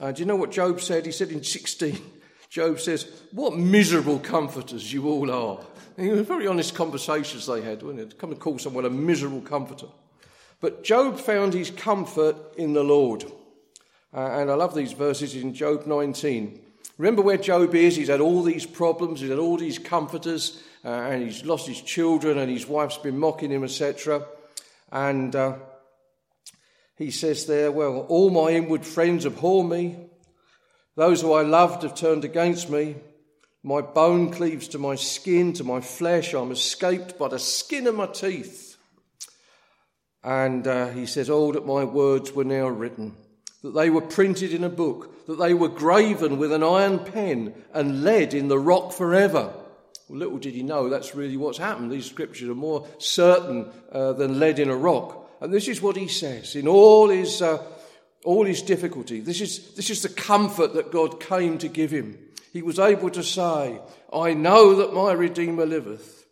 Uh, 0.00 0.12
do 0.12 0.20
you 0.20 0.26
know 0.26 0.36
what 0.36 0.52
Job 0.52 0.80
said? 0.80 1.04
He 1.04 1.10
said 1.10 1.30
in 1.30 1.42
16, 1.42 2.00
Job 2.48 2.78
says, 2.78 3.10
What 3.32 3.56
miserable 3.56 4.20
comforters 4.20 4.92
you 4.92 5.08
all 5.08 5.32
are. 5.32 5.66
And 5.96 6.06
it 6.06 6.12
was 6.12 6.20
very 6.28 6.46
honest 6.46 6.76
conversations 6.76 7.46
they 7.46 7.60
had, 7.60 7.82
wasn't 7.82 8.12
it? 8.12 8.18
Come 8.18 8.30
and 8.30 8.38
call 8.38 8.60
someone 8.60 8.84
a 8.84 8.90
miserable 8.90 9.40
comforter. 9.40 9.88
But 10.60 10.84
Job 10.84 11.18
found 11.18 11.54
his 11.54 11.72
comfort 11.72 12.36
in 12.56 12.72
the 12.72 12.84
Lord. 12.84 13.24
Uh, 14.12 14.20
and 14.20 14.50
I 14.50 14.54
love 14.54 14.74
these 14.74 14.92
verses 14.92 15.34
in 15.34 15.52
Job 15.52 15.86
19. 15.86 16.60
Remember 16.96 17.22
where 17.22 17.36
Job 17.36 17.74
is? 17.74 17.96
He's 17.96 18.08
had 18.08 18.20
all 18.20 18.42
these 18.42 18.66
problems, 18.66 19.20
he's 19.20 19.30
had 19.30 19.38
all 19.38 19.56
these 19.56 19.78
comforters, 19.78 20.62
uh, 20.84 20.88
and 20.88 21.22
he's 21.22 21.44
lost 21.44 21.68
his 21.68 21.80
children, 21.80 22.38
and 22.38 22.50
his 22.50 22.66
wife's 22.66 22.98
been 22.98 23.18
mocking 23.18 23.50
him, 23.50 23.64
etc. 23.64 24.24
And 24.90 25.36
uh, 25.36 25.56
he 26.96 27.10
says 27.10 27.46
there, 27.46 27.70
Well, 27.70 28.06
all 28.08 28.30
my 28.30 28.50
inward 28.50 28.84
friends 28.84 29.26
abhor 29.26 29.62
me. 29.62 29.96
Those 30.96 31.20
who 31.20 31.34
I 31.34 31.42
loved 31.42 31.82
have 31.82 31.94
turned 31.94 32.24
against 32.24 32.70
me. 32.70 32.96
My 33.62 33.82
bone 33.82 34.32
cleaves 34.32 34.68
to 34.68 34.78
my 34.78 34.94
skin, 34.94 35.52
to 35.54 35.64
my 35.64 35.80
flesh. 35.80 36.32
I'm 36.32 36.50
escaped 36.50 37.18
by 37.18 37.28
the 37.28 37.38
skin 37.38 37.86
of 37.86 37.94
my 37.94 38.06
teeth. 38.06 38.76
And 40.24 40.66
uh, 40.66 40.88
he 40.88 41.06
says, 41.06 41.28
Oh, 41.28 41.52
that 41.52 41.66
my 41.66 41.84
words 41.84 42.32
were 42.32 42.44
now 42.44 42.66
written 42.68 43.14
that 43.62 43.74
they 43.74 43.90
were 43.90 44.00
printed 44.00 44.52
in 44.52 44.64
a 44.64 44.68
book, 44.68 45.26
that 45.26 45.38
they 45.38 45.54
were 45.54 45.68
graven 45.68 46.38
with 46.38 46.52
an 46.52 46.62
iron 46.62 47.00
pen 47.00 47.54
and 47.72 48.04
lead 48.04 48.34
in 48.34 48.48
the 48.48 48.58
rock 48.58 48.92
forever. 48.92 49.52
Well, 50.08 50.18
little 50.18 50.38
did 50.38 50.54
he 50.54 50.62
know 50.62 50.88
that's 50.88 51.14
really 51.14 51.36
what's 51.36 51.58
happened. 51.58 51.90
These 51.90 52.06
scriptures 52.06 52.48
are 52.48 52.54
more 52.54 52.86
certain 52.98 53.70
uh, 53.92 54.12
than 54.14 54.38
lead 54.38 54.58
in 54.58 54.70
a 54.70 54.76
rock. 54.76 55.28
And 55.40 55.52
this 55.52 55.68
is 55.68 55.82
what 55.82 55.96
he 55.96 56.08
says 56.08 56.56
in 56.56 56.66
all 56.66 57.08
his, 57.10 57.42
uh, 57.42 57.62
all 58.24 58.44
his 58.44 58.62
difficulty. 58.62 59.20
This 59.20 59.40
is, 59.40 59.74
this 59.74 59.90
is 59.90 60.02
the 60.02 60.08
comfort 60.08 60.74
that 60.74 60.92
God 60.92 61.20
came 61.20 61.58
to 61.58 61.68
give 61.68 61.90
him. 61.90 62.18
He 62.52 62.62
was 62.62 62.78
able 62.78 63.10
to 63.10 63.22
say, 63.22 63.80
I 64.12 64.34
know 64.34 64.76
that 64.76 64.94
my 64.94 65.12
Redeemer 65.12 65.66
liveth, 65.66 66.26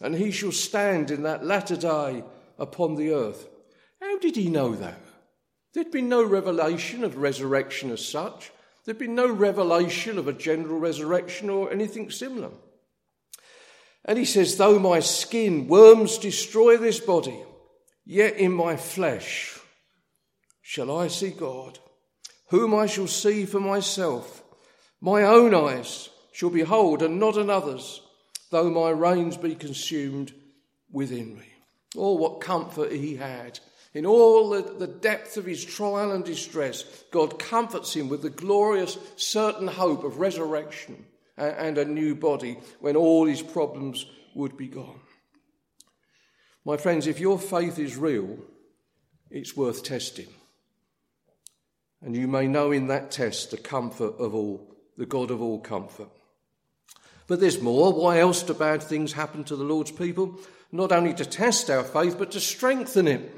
and 0.00 0.14
he 0.14 0.30
shall 0.32 0.52
stand 0.52 1.10
in 1.10 1.22
that 1.22 1.44
latter 1.44 1.76
day 1.76 2.24
upon 2.58 2.96
the 2.96 3.12
earth. 3.12 3.46
How 4.00 4.18
did 4.18 4.36
he 4.36 4.48
know 4.48 4.74
that? 4.74 5.01
There'd 5.72 5.90
been 5.90 6.08
no 6.08 6.22
revelation 6.22 7.02
of 7.02 7.16
resurrection 7.16 7.90
as 7.90 8.04
such. 8.04 8.52
There'd 8.84 8.98
been 8.98 9.14
no 9.14 9.30
revelation 9.30 10.18
of 10.18 10.28
a 10.28 10.32
general 10.32 10.78
resurrection 10.78 11.48
or 11.48 11.72
anything 11.72 12.10
similar. 12.10 12.50
And 14.04 14.18
he 14.18 14.24
says, 14.24 14.56
Though 14.56 14.78
my 14.78 15.00
skin, 15.00 15.68
worms 15.68 16.18
destroy 16.18 16.76
this 16.76 17.00
body, 17.00 17.38
yet 18.04 18.36
in 18.36 18.52
my 18.52 18.76
flesh 18.76 19.58
shall 20.60 20.96
I 20.96 21.08
see 21.08 21.30
God, 21.30 21.78
whom 22.48 22.74
I 22.74 22.86
shall 22.86 23.06
see 23.06 23.46
for 23.46 23.60
myself. 23.60 24.42
My 25.00 25.22
own 25.22 25.54
eyes 25.54 26.10
shall 26.32 26.50
behold, 26.50 27.02
and 27.02 27.18
not 27.18 27.36
another's, 27.36 28.02
though 28.50 28.70
my 28.70 28.90
reins 28.90 29.36
be 29.36 29.54
consumed 29.54 30.32
within 30.90 31.36
me. 31.36 31.46
Oh, 31.96 32.14
what 32.14 32.40
comfort 32.40 32.92
he 32.92 33.16
had 33.16 33.60
in 33.94 34.06
all 34.06 34.50
the, 34.50 34.62
the 34.62 34.86
depth 34.86 35.36
of 35.36 35.44
his 35.44 35.64
trial 35.64 36.12
and 36.12 36.24
distress, 36.24 36.84
God 37.10 37.38
comforts 37.38 37.94
him 37.94 38.08
with 38.08 38.22
the 38.22 38.30
glorious, 38.30 38.96
certain 39.16 39.68
hope 39.68 40.04
of 40.04 40.18
resurrection 40.18 41.04
and, 41.36 41.54
and 41.56 41.78
a 41.78 41.84
new 41.84 42.14
body 42.14 42.58
when 42.80 42.96
all 42.96 43.26
his 43.26 43.42
problems 43.42 44.06
would 44.34 44.56
be 44.56 44.68
gone. 44.68 45.00
My 46.64 46.76
friends, 46.76 47.06
if 47.06 47.20
your 47.20 47.38
faith 47.38 47.78
is 47.78 47.96
real, 47.96 48.38
it's 49.30 49.56
worth 49.56 49.82
testing. 49.82 50.28
And 52.00 52.16
you 52.16 52.26
may 52.26 52.46
know 52.46 52.72
in 52.72 52.88
that 52.88 53.10
test 53.10 53.50
the 53.50 53.56
comfort 53.56 54.14
of 54.18 54.34
all, 54.34 54.74
the 54.96 55.06
God 55.06 55.30
of 55.30 55.42
all 55.42 55.60
comfort. 55.60 56.08
But 57.26 57.40
there's 57.40 57.60
more. 57.60 57.92
Why 57.92 58.18
else 58.18 58.42
do 58.42 58.54
bad 58.54 58.82
things 58.82 59.12
happen 59.12 59.44
to 59.44 59.56
the 59.56 59.64
Lord's 59.64 59.92
people? 59.92 60.38
Not 60.70 60.92
only 60.92 61.14
to 61.14 61.24
test 61.24 61.70
our 61.70 61.84
faith, 61.84 62.18
but 62.18 62.32
to 62.32 62.40
strengthen 62.40 63.06
it. 63.06 63.36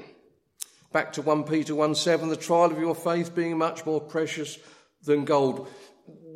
Back 0.95 1.11
to 1.11 1.21
1 1.21 1.43
Peter 1.43 1.75
1 1.75 1.93
7, 1.93 2.29
the 2.29 2.37
trial 2.37 2.71
of 2.71 2.79
your 2.79 2.95
faith 2.95 3.35
being 3.35 3.57
much 3.57 3.85
more 3.85 3.99
precious 3.99 4.57
than 5.03 5.25
gold. 5.25 5.67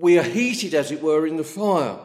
We 0.01 0.20
are 0.20 0.24
heated, 0.24 0.74
as 0.74 0.92
it 0.92 1.01
were, 1.01 1.25
in 1.25 1.38
the 1.38 1.46
fire. 1.46 1.98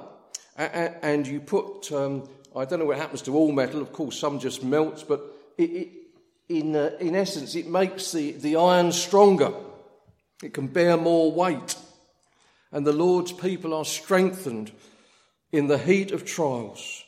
And 0.56 1.26
you 1.26 1.40
put, 1.40 1.90
um, 1.90 2.28
I 2.54 2.64
don't 2.64 2.78
know 2.78 2.84
what 2.84 2.98
happens 2.98 3.22
to 3.22 3.34
all 3.34 3.50
metal, 3.50 3.82
of 3.82 3.92
course, 3.92 4.16
some 4.16 4.38
just 4.38 4.62
melts, 4.62 5.02
but 5.02 5.20
it, 5.58 5.64
it, 5.64 5.88
in, 6.48 6.76
uh, 6.76 6.92
in 7.00 7.16
essence, 7.16 7.56
it 7.56 7.66
makes 7.66 8.12
the, 8.12 8.30
the 8.30 8.54
iron 8.54 8.92
stronger. 8.92 9.52
It 10.40 10.54
can 10.54 10.68
bear 10.68 10.96
more 10.96 11.32
weight. 11.32 11.74
And 12.70 12.86
the 12.86 12.92
Lord's 12.92 13.32
people 13.32 13.74
are 13.74 13.84
strengthened 13.84 14.70
in 15.50 15.66
the 15.66 15.78
heat 15.78 16.12
of 16.12 16.24
trials. 16.24 17.02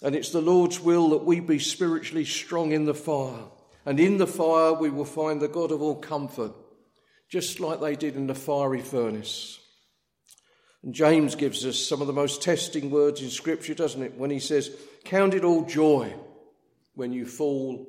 And 0.00 0.14
it's 0.14 0.30
the 0.30 0.40
Lord's 0.40 0.78
will 0.78 1.10
that 1.10 1.24
we 1.24 1.40
be 1.40 1.58
spiritually 1.58 2.24
strong 2.24 2.70
in 2.70 2.84
the 2.84 2.94
fire. 2.94 3.48
And 3.84 3.98
in 3.98 4.18
the 4.18 4.26
fire, 4.26 4.72
we 4.72 4.90
will 4.90 5.04
find 5.04 5.40
the 5.40 5.48
God 5.48 5.72
of 5.72 5.82
all 5.82 5.96
comfort, 5.96 6.52
just 7.28 7.60
like 7.60 7.80
they 7.80 7.96
did 7.96 8.16
in 8.16 8.26
the 8.26 8.34
fiery 8.34 8.80
furnace. 8.80 9.58
And 10.82 10.94
James 10.94 11.34
gives 11.34 11.64
us 11.64 11.78
some 11.78 12.00
of 12.00 12.06
the 12.06 12.12
most 12.12 12.42
testing 12.42 12.90
words 12.90 13.22
in 13.22 13.30
Scripture, 13.30 13.74
doesn't 13.74 14.02
it? 14.02 14.16
When 14.16 14.30
he 14.30 14.40
says, 14.40 14.70
Count 15.04 15.34
it 15.34 15.44
all 15.44 15.64
joy 15.64 16.14
when 16.94 17.12
you 17.12 17.26
fall 17.26 17.86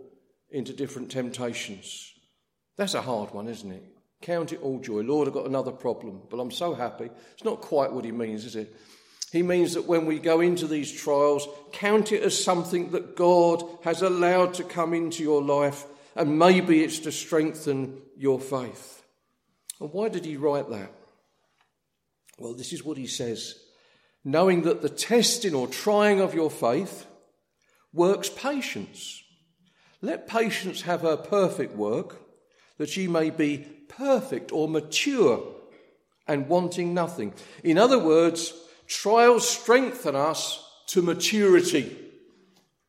into 0.49 0.73
different 0.73 1.11
temptations. 1.11 2.11
That's 2.77 2.93
a 2.93 3.01
hard 3.01 3.33
one, 3.33 3.47
isn't 3.47 3.71
it? 3.71 3.83
Count 4.21 4.53
it 4.53 4.61
all 4.61 4.79
joy. 4.79 5.01
Lord, 5.01 5.27
I've 5.27 5.33
got 5.33 5.47
another 5.47 5.71
problem, 5.71 6.21
but 6.29 6.39
I'm 6.39 6.51
so 6.51 6.73
happy. 6.73 7.09
It's 7.33 7.43
not 7.43 7.61
quite 7.61 7.91
what 7.91 8.05
he 8.05 8.11
means, 8.11 8.45
is 8.45 8.55
it? 8.55 8.75
He 9.33 9.41
means 9.41 9.73
that 9.73 9.87
when 9.87 10.05
we 10.05 10.19
go 10.19 10.41
into 10.41 10.67
these 10.67 10.91
trials, 10.91 11.47
count 11.71 12.11
it 12.11 12.21
as 12.21 12.41
something 12.41 12.91
that 12.91 13.15
God 13.15 13.63
has 13.83 14.03
allowed 14.03 14.53
to 14.53 14.63
come 14.63 14.93
into 14.93 15.23
your 15.23 15.41
life, 15.41 15.85
and 16.15 16.37
maybe 16.37 16.83
it's 16.83 16.99
to 16.99 17.11
strengthen 17.11 17.99
your 18.15 18.39
faith. 18.39 19.03
And 19.81 19.91
why 19.91 20.09
did 20.09 20.23
he 20.23 20.37
write 20.37 20.69
that? 20.69 20.91
Well, 22.37 22.53
this 22.53 22.73
is 22.73 22.85
what 22.85 22.95
he 22.95 23.07
says 23.07 23.55
knowing 24.23 24.61
that 24.61 24.83
the 24.83 24.89
testing 24.89 25.55
or 25.55 25.67
trying 25.67 26.21
of 26.21 26.35
your 26.35 26.51
faith 26.51 27.07
works 27.91 28.29
patience. 28.29 29.23
Let 29.99 30.27
patience 30.27 30.83
have 30.83 31.01
her 31.01 31.17
perfect 31.17 31.75
work, 31.75 32.21
that 32.77 32.95
ye 32.95 33.07
may 33.07 33.31
be 33.31 33.65
perfect 33.89 34.51
or 34.51 34.67
mature 34.67 35.43
and 36.27 36.47
wanting 36.47 36.93
nothing. 36.93 37.33
In 37.63 37.77
other 37.79 37.97
words, 37.99 38.53
Trials 38.87 39.47
strengthen 39.47 40.15
us 40.15 40.63
to 40.87 41.01
maturity. 41.01 41.97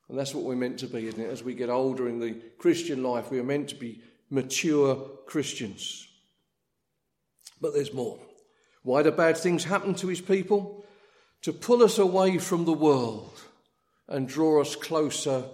And 0.08 0.18
that's 0.18 0.34
what 0.34 0.44
we're 0.44 0.56
meant 0.56 0.78
to 0.80 0.86
be, 0.86 1.06
isn't 1.06 1.20
it? 1.20 1.30
As 1.30 1.42
we 1.42 1.54
get 1.54 1.70
older 1.70 2.08
in 2.08 2.20
the 2.20 2.34
Christian 2.58 3.02
life, 3.02 3.30
we 3.30 3.38
are 3.38 3.44
meant 3.44 3.68
to 3.70 3.74
be 3.74 4.02
mature 4.30 4.96
Christians. 5.26 6.06
But 7.60 7.72
there's 7.72 7.94
more. 7.94 8.18
Why 8.82 9.02
do 9.02 9.10
bad 9.10 9.38
things 9.38 9.64
happen 9.64 9.94
to 9.96 10.08
his 10.08 10.20
people? 10.20 10.84
To 11.42 11.52
pull 11.52 11.82
us 11.82 11.98
away 11.98 12.38
from 12.38 12.64
the 12.64 12.72
world 12.72 13.40
and 14.08 14.28
draw 14.28 14.60
us 14.60 14.76
closer 14.76 15.44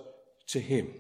to 0.49 0.61
him. 0.61 0.93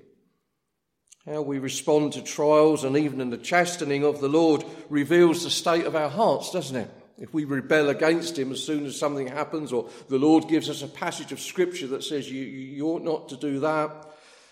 How 1.27 1.43
we 1.43 1.59
respond 1.59 2.13
to 2.13 2.23
trials 2.23 2.85
and 2.85 2.97
even 2.97 3.21
in 3.21 3.31
the 3.31 3.37
chastening 3.37 4.05
of 4.05 4.21
the 4.21 4.29
Lord 4.29 4.65
reveals 4.89 5.45
the 5.45 5.51
state 5.51 5.85
of 5.85 5.95
our 5.95 6.09
hearts, 6.09 6.51
doesn't 6.51 6.77
it? 6.77 6.91
If 7.21 7.33
we 7.33 7.45
rebel 7.45 7.91
against 7.91 8.39
him 8.39 8.51
as 8.51 8.63
soon 8.63 8.87
as 8.87 8.99
something 8.99 9.29
happens, 9.29 9.73
or 9.73 9.89
the 10.09 10.19
Lord 10.19 10.49
gives 10.49 10.69
us 10.69 10.83
a 10.83 10.89
passage 10.89 11.33
of 11.33 11.41
scripture 11.41 11.87
that 11.89 12.03
says 12.03 12.31
you, 12.31 12.43
you 12.43 12.87
ought 12.89 13.05
not 13.05 13.29
to 13.29 13.37
do 13.37 13.61
that, 13.61 14.07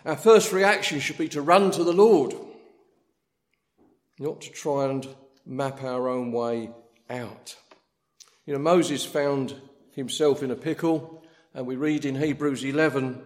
our 0.05 0.17
first 0.17 0.53
reaction 0.53 1.01
should 1.01 1.19
be 1.19 1.29
to 1.31 1.43
run 1.43 1.71
to 1.73 1.83
the 1.83 1.93
Lord, 1.93 2.35
not 4.19 4.43
to 4.43 4.51
try 4.51 4.85
and 4.85 5.09
map 5.45 5.83
our 5.83 6.09
own 6.09 6.31
way 6.31 6.71
out. 7.11 7.57
You 8.47 8.53
know, 8.53 8.61
Moses 8.61 9.05
found 9.05 9.55
himself 9.93 10.43
in 10.43 10.51
a 10.51 10.57
pickle. 10.57 11.23
And 11.55 11.67
we 11.67 11.77
read 11.77 12.05
in 12.05 12.15
Hebrews 12.15 12.65
11 12.65 13.21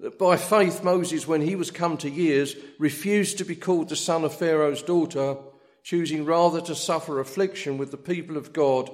that 0.00 0.18
by 0.18 0.36
faith 0.36 0.84
Moses, 0.84 1.26
when 1.26 1.40
he 1.40 1.56
was 1.56 1.70
come 1.70 1.96
to 1.98 2.08
years, 2.10 2.54
refused 2.78 3.38
to 3.38 3.44
be 3.44 3.56
called 3.56 3.88
the 3.88 3.96
son 3.96 4.24
of 4.24 4.34
Pharaoh's 4.34 4.82
daughter, 4.82 5.36
choosing 5.84 6.24
rather 6.24 6.62
to 6.62 6.74
suffer 6.74 7.20
affliction 7.20 7.78
with 7.78 7.90
the 7.90 7.96
people 7.96 8.36
of 8.36 8.52
God 8.52 8.90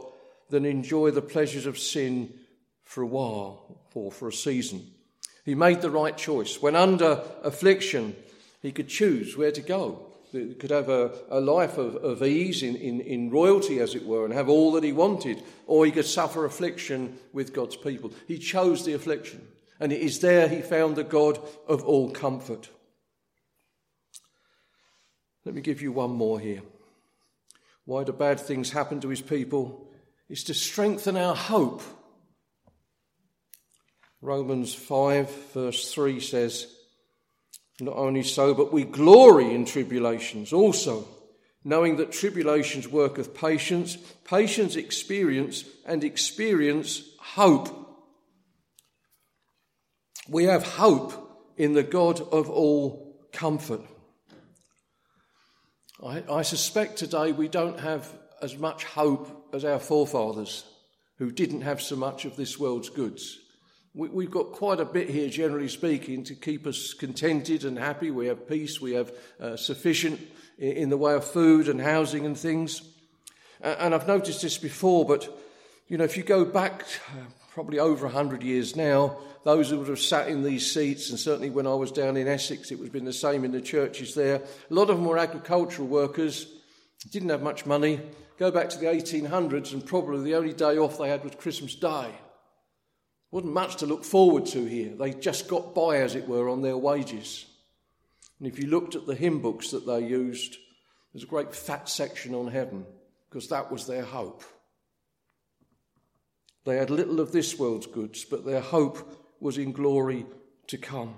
than 0.51 0.67
enjoy 0.67 1.13
the 1.13 1.23
pleasures 1.23 1.65
of 1.65 1.79
sin 1.79 2.35
for 2.83 3.03
a 3.03 3.07
while 3.07 3.81
or 3.95 4.11
for 4.11 4.29
a 4.29 4.33
season. 4.33 4.85
He 5.45 5.55
made 5.55 5.81
the 5.81 5.91
right 5.91 6.17
choice. 6.17 6.61
When 6.61 6.75
under 6.75 7.23
affliction, 7.43 8.17
he 8.61 8.73
could 8.73 8.89
choose 8.89 9.37
where 9.37 9.53
to 9.53 9.61
go. 9.61 10.07
He 10.33 10.55
could 10.55 10.71
have 10.71 10.89
a, 10.89 11.13
a 11.31 11.41
life 11.41 11.79
of, 11.79 11.97
of 11.97 12.23
ease 12.23 12.63
in, 12.63 12.77
in, 12.77 13.01
in 13.01 13.31
royalty, 13.31 13.79
as 13.79 13.95
it 13.95 14.05
were, 14.05 14.25
and 14.25 14.35
have 14.35 14.49
all 14.49 14.73
that 14.73 14.85
he 14.85 14.93
wanted, 14.93 15.43
or 15.67 15.87
he 15.87 15.93
could 15.93 16.07
suffer 16.07 16.45
affliction 16.45 17.19
with 17.33 17.53
God's 17.53 17.77
people. 17.77 18.13
He 18.29 18.39
chose 18.39 18.85
the 18.85 18.93
affliction, 18.95 19.47
and 19.79 19.93
it 19.93 20.01
is 20.01 20.21
there 20.21 20.49
he 20.49 20.61
found 20.61 20.97
the 20.97 21.05
God 21.05 21.41
of 21.67 21.85
all 21.85 22.11
comfort. 22.11 22.69
Let 25.45 25.55
me 25.55 25.63
give 25.63 25.83
you 25.83 25.91
one 25.91 26.11
more 26.11 26.39
here. 26.39 26.63
Why 27.91 28.05
do 28.05 28.13
bad 28.13 28.39
things 28.39 28.71
happen 28.71 29.01
to 29.01 29.09
his 29.09 29.21
people? 29.21 29.89
Is 30.29 30.45
to 30.45 30.55
strengthen 30.55 31.17
our 31.17 31.35
hope. 31.35 31.83
Romans 34.23 34.73
5, 34.73 35.29
verse 35.55 35.93
3 35.93 36.21
says, 36.21 36.73
not 37.81 37.97
only 37.97 38.23
so, 38.23 38.55
but 38.55 38.73
we 38.73 38.85
glory 38.85 39.53
in 39.53 39.65
tribulations 39.65 40.53
also, 40.53 41.05
knowing 41.65 41.97
that 41.97 42.13
tribulations 42.13 42.87
worketh 42.87 43.35
patience, 43.35 43.97
patience 44.25 44.77
experience, 44.77 45.65
and 45.85 46.05
experience 46.05 47.03
hope. 47.19 47.71
We 50.29 50.45
have 50.45 50.63
hope 50.63 51.13
in 51.57 51.73
the 51.73 51.83
God 51.83 52.21
of 52.21 52.49
all 52.49 53.19
comfort. 53.33 53.81
I, 56.05 56.23
I 56.31 56.43
suspect 56.43 56.97
today 56.97 57.33
we 57.33 57.49
don't 57.49 57.79
have 57.79 58.11
as 58.41 58.57
much 58.57 58.85
hope 58.85 59.49
as 59.53 59.65
our 59.65 59.79
forefathers 59.79 60.65
who 61.19 61.31
didn't 61.31 61.61
have 61.61 61.83
so 61.83 61.97
much 61.97 62.25
of 62.25 62.37
this 62.37 62.59
world's 62.59 62.89
goods. 62.89 63.39
We, 63.93 64.25
have 64.25 64.33
got 64.33 64.53
quite 64.53 64.81
a 64.81 64.85
bit 64.85 65.11
here, 65.11 65.29
generally 65.29 65.69
speaking, 65.69 66.25
to 66.25 66.35
keep 66.35 66.67
us 66.67 66.95
contented 66.95 67.65
and 67.65 67.77
happy. 67.77 68.11
We 68.11 68.29
have 68.29 68.49
peace, 68.49 68.81
we 68.81 68.93
have 68.93 69.13
uh, 69.41 69.57
sufficient 69.57 70.21
in, 70.59 70.73
in, 70.73 70.89
the 70.91 70.97
way 70.97 71.15
of 71.15 71.25
food 71.25 71.69
and 71.69 71.81
housing 71.81 72.25
and 72.25 72.39
things. 72.39 72.83
And 73.61 73.95
I've 73.95 74.07
noticed 74.07 74.43
this 74.43 74.57
before, 74.57 75.05
but 75.05 75.29
you 75.89 75.99
know, 75.99 76.05
if 76.05 76.17
you 76.17 76.23
go 76.23 76.45
back 76.45 76.85
uh, 77.11 77.25
probably 77.51 77.79
over 77.79 78.07
100 78.07 78.43
years 78.43 78.77
now, 78.77 79.17
those 79.45 79.71
who 79.71 79.79
would 79.79 79.89
have 79.89 80.01
sat 80.01 80.29
in 80.29 80.43
these 80.43 80.71
seats, 80.71 81.11
and 81.11 81.19
certainly 81.19 81.51
when 81.51 81.67
I 81.67 81.75
was 81.75 81.91
down 81.91 82.17
in 82.17 82.29
Essex, 82.29 82.71
it 82.71 82.79
would 82.79 82.87
have 82.87 82.93
been 82.93 83.05
the 83.05 83.13
same 83.13 83.45
in 83.45 83.53
the 83.53 83.61
churches 83.61 84.15
there. 84.15 84.37
A 84.37 84.75
lot 84.75 84.91
of 84.91 84.97
them 84.97 85.05
were 85.05 85.19
agricultural 85.19 85.89
workers, 85.89 86.47
didn't 87.11 87.31
have 87.31 87.43
much 87.43 87.67
money. 87.67 88.01
Go 88.39 88.51
back 88.51 88.69
to 88.71 88.79
the 88.79 88.87
1800s, 88.87 89.73
and 89.73 89.85
probably 89.85 90.23
the 90.23 90.37
only 90.37 90.53
day 90.53 90.79
off 90.79 90.99
they 90.99 91.09
had 91.09 91.25
was 91.25 91.35
Christmas 91.35 91.75
Day. 91.75 92.15
Wasn't 93.31 93.53
much 93.53 93.77
to 93.77 93.87
look 93.87 94.05
forward 94.05 94.47
to 94.47 94.65
here. 94.65 94.93
They 94.95 95.13
just 95.13 95.49
got 95.49 95.75
by, 95.75 95.99
as 95.99 96.15
it 96.15 96.29
were, 96.29 96.49
on 96.49 96.63
their 96.63 96.77
wages. 96.77 97.47
And 98.39 98.49
if 98.49 98.59
you 98.59 98.69
looked 98.69 98.95
at 98.95 99.07
the 99.07 99.15
hymn 99.15 99.41
books 99.41 99.71
that 99.71 99.87
they 99.87 100.01
used, 100.01 100.57
there's 101.13 101.25
a 101.25 101.29
great 101.29 101.55
fat 101.55 101.89
section 101.89 102.35
on 102.35 102.49
heaven, 102.49 102.87
because 103.29 103.49
that 103.49 103.71
was 103.71 103.87
their 103.87 104.05
hope. 104.05 104.43
They 106.71 106.77
had 106.77 106.89
little 106.89 107.19
of 107.19 107.33
this 107.33 107.59
world's 107.59 107.89
goods, 107.89 108.25
but 108.25 108.45
their 108.45 108.61
hope 108.61 109.27
was 109.41 109.59
in 109.59 109.73
glory 109.73 110.25
to 110.69 110.79
come. 110.79 111.17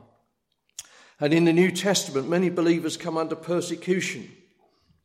And 1.21 1.35
in 1.35 1.44
the 1.44 1.52
New 1.52 1.71
Testament, 1.71 2.26
many 2.26 2.49
believers 2.49 2.97
come 2.97 3.19
under 3.19 3.36
persecution. 3.36 4.32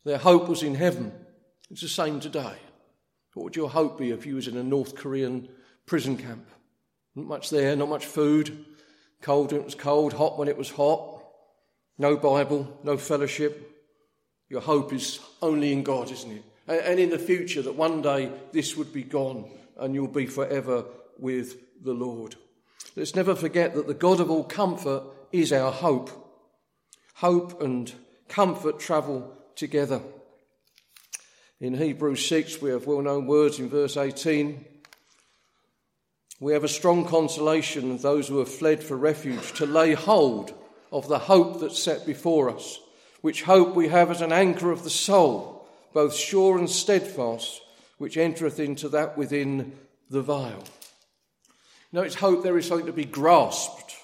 Their 0.05 0.19
hope 0.19 0.47
was 0.47 0.63
in 0.63 0.75
heaven. 0.75 1.11
It's 1.69 1.81
the 1.81 1.89
same 1.89 2.21
today. 2.21 2.55
What 3.33 3.43
would 3.43 3.55
your 3.57 3.69
hope 3.69 3.99
be 3.99 4.11
if 4.11 4.25
you 4.25 4.35
was 4.35 4.47
in 4.47 4.55
a 4.55 4.63
North 4.63 4.95
Korean 4.95 5.49
prison 5.85 6.15
camp? 6.15 6.47
Not 7.13 7.25
much 7.25 7.49
there, 7.49 7.75
not 7.75 7.89
much 7.89 8.05
food. 8.05 8.67
Cold 9.21 9.51
when 9.51 9.59
it 9.59 9.65
was 9.65 9.75
cold, 9.75 10.13
hot 10.13 10.39
when 10.39 10.47
it 10.47 10.57
was 10.57 10.71
hot. 10.71 11.25
No 11.97 12.15
Bible, 12.15 12.79
no 12.85 12.95
fellowship. 12.95 13.69
Your 14.47 14.61
hope 14.61 14.93
is 14.93 15.19
only 15.41 15.73
in 15.73 15.83
God, 15.83 16.09
isn't 16.09 16.31
it? 16.31 16.43
And 16.69 17.01
in 17.01 17.09
the 17.09 17.19
future, 17.19 17.61
that 17.63 17.75
one 17.75 18.01
day 18.01 18.31
this 18.53 18.77
would 18.77 18.93
be 18.93 19.03
gone 19.03 19.51
and 19.77 19.93
you'll 19.93 20.07
be 20.07 20.25
forever 20.25 20.85
with 21.17 21.83
the 21.83 21.93
Lord. 21.93 22.35
Let's 22.95 23.15
never 23.15 23.35
forget 23.35 23.75
that 23.75 23.87
the 23.87 23.93
God 23.93 24.19
of 24.19 24.31
all 24.31 24.43
comfort 24.43 25.03
is 25.31 25.53
our 25.53 25.71
hope. 25.71 26.09
Hope 27.15 27.61
and 27.61 27.91
comfort 28.27 28.79
travel 28.79 29.35
together. 29.55 30.01
In 31.59 31.73
Hebrews 31.73 32.25
6, 32.27 32.61
we 32.61 32.69
have 32.69 32.85
well 32.85 33.01
known 33.01 33.25
words 33.25 33.59
in 33.59 33.69
verse 33.69 33.97
18. 33.97 34.63
We 36.39 36.53
have 36.53 36.63
a 36.63 36.67
strong 36.67 37.05
consolation 37.05 37.91
of 37.91 38.03
those 38.03 38.27
who 38.27 38.37
have 38.39 38.49
fled 38.49 38.83
for 38.83 38.95
refuge 38.95 39.53
to 39.53 39.65
lay 39.65 39.93
hold 39.93 40.53
of 40.91 41.07
the 41.07 41.17
hope 41.17 41.59
that's 41.59 41.81
set 41.81 42.05
before 42.05 42.51
us, 42.51 42.79
which 43.21 43.41
hope 43.41 43.75
we 43.75 43.87
have 43.87 44.11
as 44.11 44.21
an 44.21 44.31
anchor 44.31 44.71
of 44.71 44.83
the 44.83 44.91
soul, 44.91 45.67
both 45.93 46.15
sure 46.15 46.59
and 46.59 46.69
steadfast, 46.69 47.61
which 47.97 48.17
entereth 48.17 48.59
into 48.59 48.89
that 48.89 49.17
within 49.17 49.73
the 50.09 50.21
veil. 50.21 50.63
Now, 51.91 52.01
it's 52.01 52.15
hope 52.15 52.43
there 52.43 52.57
is 52.57 52.67
something 52.67 52.87
to 52.87 52.93
be 52.93 53.05
grasped, 53.05 53.95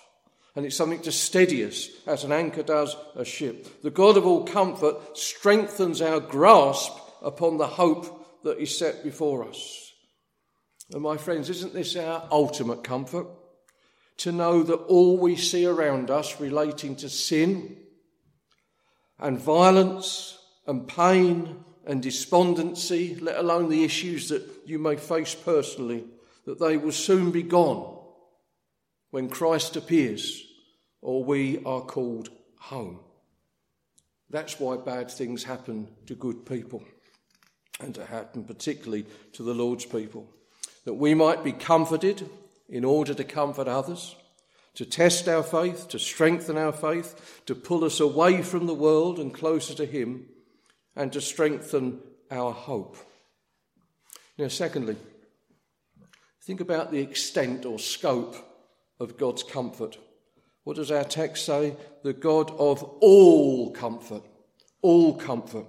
and 0.56 0.66
it's 0.66 0.76
something 0.76 1.02
to 1.02 1.12
steady 1.12 1.66
us, 1.66 1.90
as 2.08 2.24
an 2.24 2.32
anchor 2.32 2.64
does 2.64 2.96
a 3.16 3.26
ship. 3.26 3.82
The 3.82 3.92
God 3.92 4.18
of 4.18 4.26
all 4.26 4.46
comfort 4.46 5.18
strengthens 5.18 6.02
our 6.02 6.20
grasp 6.20 6.94
upon 7.22 7.58
the 7.58 7.68
hope 7.68 8.42
that 8.44 8.60
is 8.60 8.78
set 8.78 9.04
before 9.04 9.48
us. 9.48 9.92
And 10.92 11.02
my 11.02 11.18
friends, 11.18 11.50
isn't 11.50 11.74
this 11.74 11.96
our 11.96 12.28
ultimate 12.32 12.84
comfort? 12.84 13.28
To 14.18 14.32
know 14.32 14.64
that 14.64 14.76
all 14.76 15.18
we 15.18 15.36
see 15.36 15.66
around 15.66 16.12
us 16.12 16.40
relating 16.40 16.96
to 16.98 17.10
sin 17.10 17.78
and 19.20 19.40
violence 19.40 20.38
and 20.68 20.88
pain 20.88 21.64
and 21.86 22.02
despondency, 22.02 23.16
let 23.16 23.38
alone 23.38 23.70
the 23.70 23.84
issues 23.84 24.30
that 24.30 24.44
you 24.66 24.80
may 24.80 24.96
face 24.96 25.36
personally, 25.36 26.06
that 26.46 26.60
they 26.60 26.78
will 26.78 26.92
soon 26.92 27.32
be 27.32 27.44
gone 27.44 27.98
when 29.12 29.30
Christ 29.30 29.76
appears 29.76 30.46
or 31.02 31.24
we 31.24 31.62
are 31.66 31.82
called 31.82 32.30
home. 32.58 33.00
That's 34.30 34.60
why 34.60 34.78
bad 34.78 35.12
things 35.12 35.44
happen 35.44 35.88
to 36.08 36.16
good 36.16 36.46
people 36.46 36.84
and 37.80 37.94
to 37.96 38.06
happen 38.06 38.44
particularly 38.46 39.06
to 39.34 39.44
the 39.44 39.54
Lord's 39.54 39.86
people 39.86 40.28
that 40.86 40.94
we 40.94 41.14
might 41.14 41.44
be 41.44 41.52
comforted 41.52 42.30
in 42.68 42.84
order 42.84 43.14
to 43.14 43.24
comfort 43.24 43.68
others, 43.68 44.16
to 44.76 44.86
test 44.86 45.28
our 45.28 45.44
faith, 45.44 45.88
to 45.90 46.00
strengthen 46.00 46.58
our 46.58 46.72
faith, 46.72 47.42
to 47.46 47.56
pull 47.56 47.84
us 47.84 48.00
away 48.00 48.42
from 48.42 48.66
the 48.66 48.74
world 48.74 49.20
and 49.20 49.34
closer 49.34 49.74
to 49.76 49.86
Him, 49.86 50.26
and 50.96 51.12
to 51.14 51.22
strengthen 51.22 52.00
our 52.30 52.52
hope. 52.52 52.98
Now, 54.38 54.48
secondly, 54.48 54.96
think 56.42 56.62
about 56.62 56.92
the 56.92 57.00
extent 57.00 57.66
or 57.66 57.80
scope 57.80 58.36
of 59.00 59.18
God's 59.18 59.44
comfort. 59.44 59.98
What 60.64 60.78
does 60.78 60.92
our 60.92 61.04
text 61.04 61.46
say? 61.46 61.76
The 62.04 62.14
God 62.14 62.52
of 62.52 62.84
all 63.02 63.72
comfort. 63.72 64.24
All 64.82 65.16
comfort. 65.16 65.66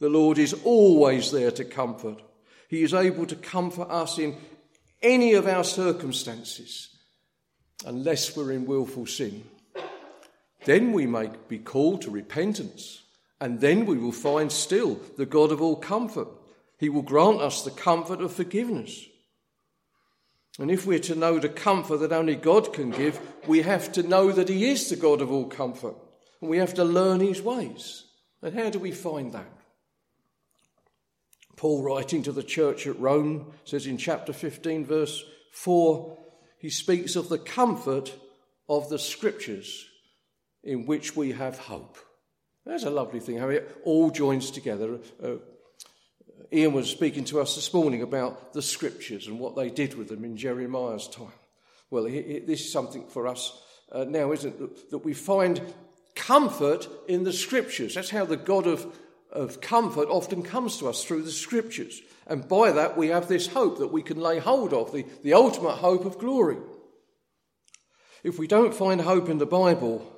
The 0.00 0.08
Lord 0.08 0.38
is 0.38 0.54
always 0.64 1.30
there 1.30 1.50
to 1.52 1.64
comfort. 1.64 2.20
He 2.68 2.82
is 2.82 2.94
able 2.94 3.26
to 3.26 3.36
comfort 3.36 3.88
us 3.90 4.18
in 4.18 4.36
any 5.02 5.34
of 5.34 5.46
our 5.46 5.64
circumstances 5.64 6.88
unless 7.86 8.36
we're 8.36 8.52
in 8.52 8.66
willful 8.66 9.06
sin. 9.06 9.44
Then 10.64 10.92
we 10.92 11.06
may 11.06 11.30
be 11.48 11.58
called 11.58 12.02
to 12.02 12.10
repentance, 12.10 13.02
and 13.44 13.60
then 13.60 13.84
we 13.84 13.98
will 13.98 14.10
find 14.10 14.50
still 14.50 14.98
the 15.18 15.26
God 15.26 15.52
of 15.52 15.60
all 15.60 15.76
comfort. 15.76 16.28
He 16.78 16.88
will 16.88 17.02
grant 17.02 17.42
us 17.42 17.60
the 17.60 17.70
comfort 17.70 18.22
of 18.22 18.32
forgiveness. 18.32 19.04
And 20.58 20.70
if 20.70 20.86
we're 20.86 20.98
to 21.00 21.14
know 21.14 21.38
the 21.38 21.50
comfort 21.50 21.98
that 21.98 22.10
only 22.10 22.36
God 22.36 22.72
can 22.72 22.88
give, 22.88 23.20
we 23.46 23.60
have 23.60 23.92
to 23.92 24.02
know 24.02 24.32
that 24.32 24.48
He 24.48 24.70
is 24.70 24.88
the 24.88 24.96
God 24.96 25.20
of 25.20 25.30
all 25.30 25.44
comfort. 25.44 25.94
And 26.40 26.48
we 26.48 26.56
have 26.56 26.72
to 26.72 26.84
learn 26.84 27.20
His 27.20 27.42
ways. 27.42 28.04
And 28.40 28.54
how 28.54 28.70
do 28.70 28.78
we 28.78 28.92
find 28.92 29.34
that? 29.34 29.52
Paul, 31.54 31.82
writing 31.82 32.22
to 32.22 32.32
the 32.32 32.42
church 32.42 32.86
at 32.86 32.98
Rome, 32.98 33.52
says 33.66 33.86
in 33.86 33.98
chapter 33.98 34.32
15, 34.32 34.86
verse 34.86 35.22
4, 35.52 36.16
he 36.56 36.70
speaks 36.70 37.14
of 37.14 37.28
the 37.28 37.36
comfort 37.36 38.14
of 38.70 38.88
the 38.88 38.98
scriptures 38.98 39.84
in 40.62 40.86
which 40.86 41.14
we 41.14 41.32
have 41.32 41.58
hope. 41.58 41.98
That's 42.66 42.84
a 42.84 42.90
lovely 42.90 43.20
thing, 43.20 43.38
how 43.38 43.48
it 43.48 43.80
all 43.84 44.10
joins 44.10 44.50
together. 44.50 44.98
A, 45.22 45.36
Ian 46.52 46.72
was 46.72 46.88
speaking 46.88 47.24
to 47.26 47.40
us 47.40 47.56
this 47.56 47.72
morning 47.74 48.02
about 48.02 48.52
the 48.52 48.62
scriptures 48.62 49.26
and 49.26 49.38
what 49.38 49.56
they 49.56 49.70
did 49.70 49.94
with 49.94 50.08
them 50.08 50.24
in 50.24 50.36
Jeremiah's 50.36 51.08
time. 51.08 51.32
Well, 51.90 52.04
this 52.04 52.60
is 52.60 52.72
something 52.72 53.06
for 53.08 53.26
us 53.26 53.60
uh, 53.92 54.04
now, 54.04 54.32
isn't 54.32 54.60
it? 54.60 54.90
That 54.90 54.98
we 54.98 55.14
find 55.14 55.60
comfort 56.14 56.88
in 57.08 57.24
the 57.24 57.32
scriptures. 57.32 57.94
That's 57.94 58.10
how 58.10 58.24
the 58.24 58.36
God 58.36 58.66
of, 58.66 58.86
of 59.30 59.60
comfort 59.60 60.08
often 60.08 60.42
comes 60.42 60.78
to 60.78 60.88
us 60.88 61.04
through 61.04 61.22
the 61.22 61.30
scriptures. 61.30 62.00
And 62.26 62.48
by 62.48 62.72
that, 62.72 62.96
we 62.96 63.08
have 63.08 63.28
this 63.28 63.48
hope 63.48 63.78
that 63.78 63.92
we 63.92 64.02
can 64.02 64.20
lay 64.20 64.38
hold 64.38 64.72
of, 64.72 64.92
the, 64.92 65.04
the 65.22 65.34
ultimate 65.34 65.76
hope 65.76 66.04
of 66.04 66.18
glory. 66.18 66.56
If 68.22 68.38
we 68.38 68.46
don't 68.46 68.74
find 68.74 69.00
hope 69.00 69.28
in 69.28 69.38
the 69.38 69.46
Bible, 69.46 70.10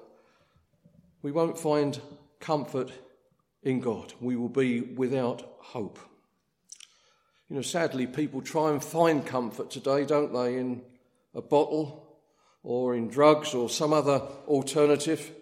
we 1.23 1.33
won't 1.33 1.59
find 1.59 2.01
comfort 2.47 2.93
in 3.65 3.81
God. 3.81 4.13
We 4.21 4.37
will 4.37 4.49
be 4.49 4.81
without 4.81 5.43
hope. 5.59 5.99
You 7.49 7.57
know, 7.57 7.63
sadly, 7.63 8.07
people 8.07 8.41
try 8.41 8.71
and 8.71 8.83
find 8.83 9.27
comfort 9.27 9.71
today, 9.71 10.05
don't 10.05 10.33
they, 10.33 10.57
in 10.57 10.83
a 11.35 11.43
bottle 11.43 12.19
or 12.63 12.95
in 12.95 13.09
drugs 13.09 13.53
or 13.53 13.69
some 13.69 13.93
other 13.93 14.23
alternative. 14.47 15.33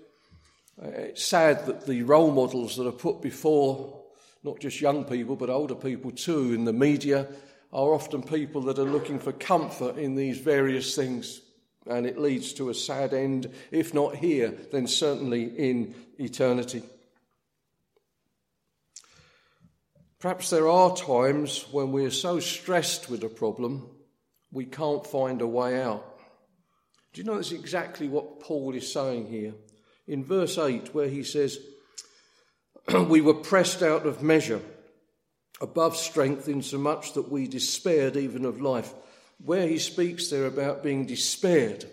It's 0.82 1.22
sad 1.22 1.66
that 1.66 1.86
the 1.86 2.02
role 2.04 2.30
models 2.30 2.76
that 2.76 2.86
are 2.86 2.92
put 2.92 3.20
before 3.20 4.02
not 4.42 4.60
just 4.60 4.80
young 4.80 5.04
people 5.04 5.36
but 5.36 5.48
older 5.48 5.74
people 5.74 6.10
too 6.10 6.52
in 6.52 6.64
the 6.64 6.72
media 6.72 7.26
are 7.72 7.92
often 7.92 8.22
people 8.22 8.62
that 8.62 8.78
are 8.78 8.84
looking 8.84 9.18
for 9.18 9.32
comfort 9.32 9.96
in 9.98 10.14
these 10.14 10.38
various 10.38 10.96
things. 10.96 11.40
And 11.86 12.06
it 12.06 12.18
leads 12.18 12.54
to 12.54 12.70
a 12.70 12.74
sad 12.74 13.12
end, 13.12 13.50
if 13.70 13.92
not 13.92 14.16
here, 14.16 14.54
then 14.72 14.86
certainly 14.86 15.44
in 15.44 15.94
eternity. 16.18 16.82
Perhaps 20.24 20.48
there 20.48 20.70
are 20.70 20.96
times 20.96 21.66
when 21.70 21.92
we're 21.92 22.10
so 22.10 22.40
stressed 22.40 23.10
with 23.10 23.22
a 23.24 23.28
problem 23.28 23.90
we 24.50 24.64
can't 24.64 25.06
find 25.06 25.42
a 25.42 25.46
way 25.46 25.82
out. 25.82 26.18
Do 27.12 27.20
you 27.20 27.26
know 27.26 27.34
that's 27.34 27.52
exactly 27.52 28.08
what 28.08 28.40
Paul 28.40 28.74
is 28.74 28.90
saying 28.90 29.26
here? 29.26 29.52
In 30.06 30.24
verse 30.24 30.56
8, 30.56 30.94
where 30.94 31.10
he 31.10 31.24
says, 31.24 31.58
We 33.06 33.20
were 33.20 33.34
pressed 33.34 33.82
out 33.82 34.06
of 34.06 34.22
measure, 34.22 34.62
above 35.60 35.94
strength, 35.94 36.48
insomuch 36.48 37.12
that 37.12 37.30
we 37.30 37.46
despaired 37.46 38.16
even 38.16 38.46
of 38.46 38.62
life. 38.62 38.94
Where 39.44 39.68
he 39.68 39.78
speaks 39.78 40.30
there 40.30 40.46
about 40.46 40.82
being 40.82 41.04
despaired, 41.04 41.84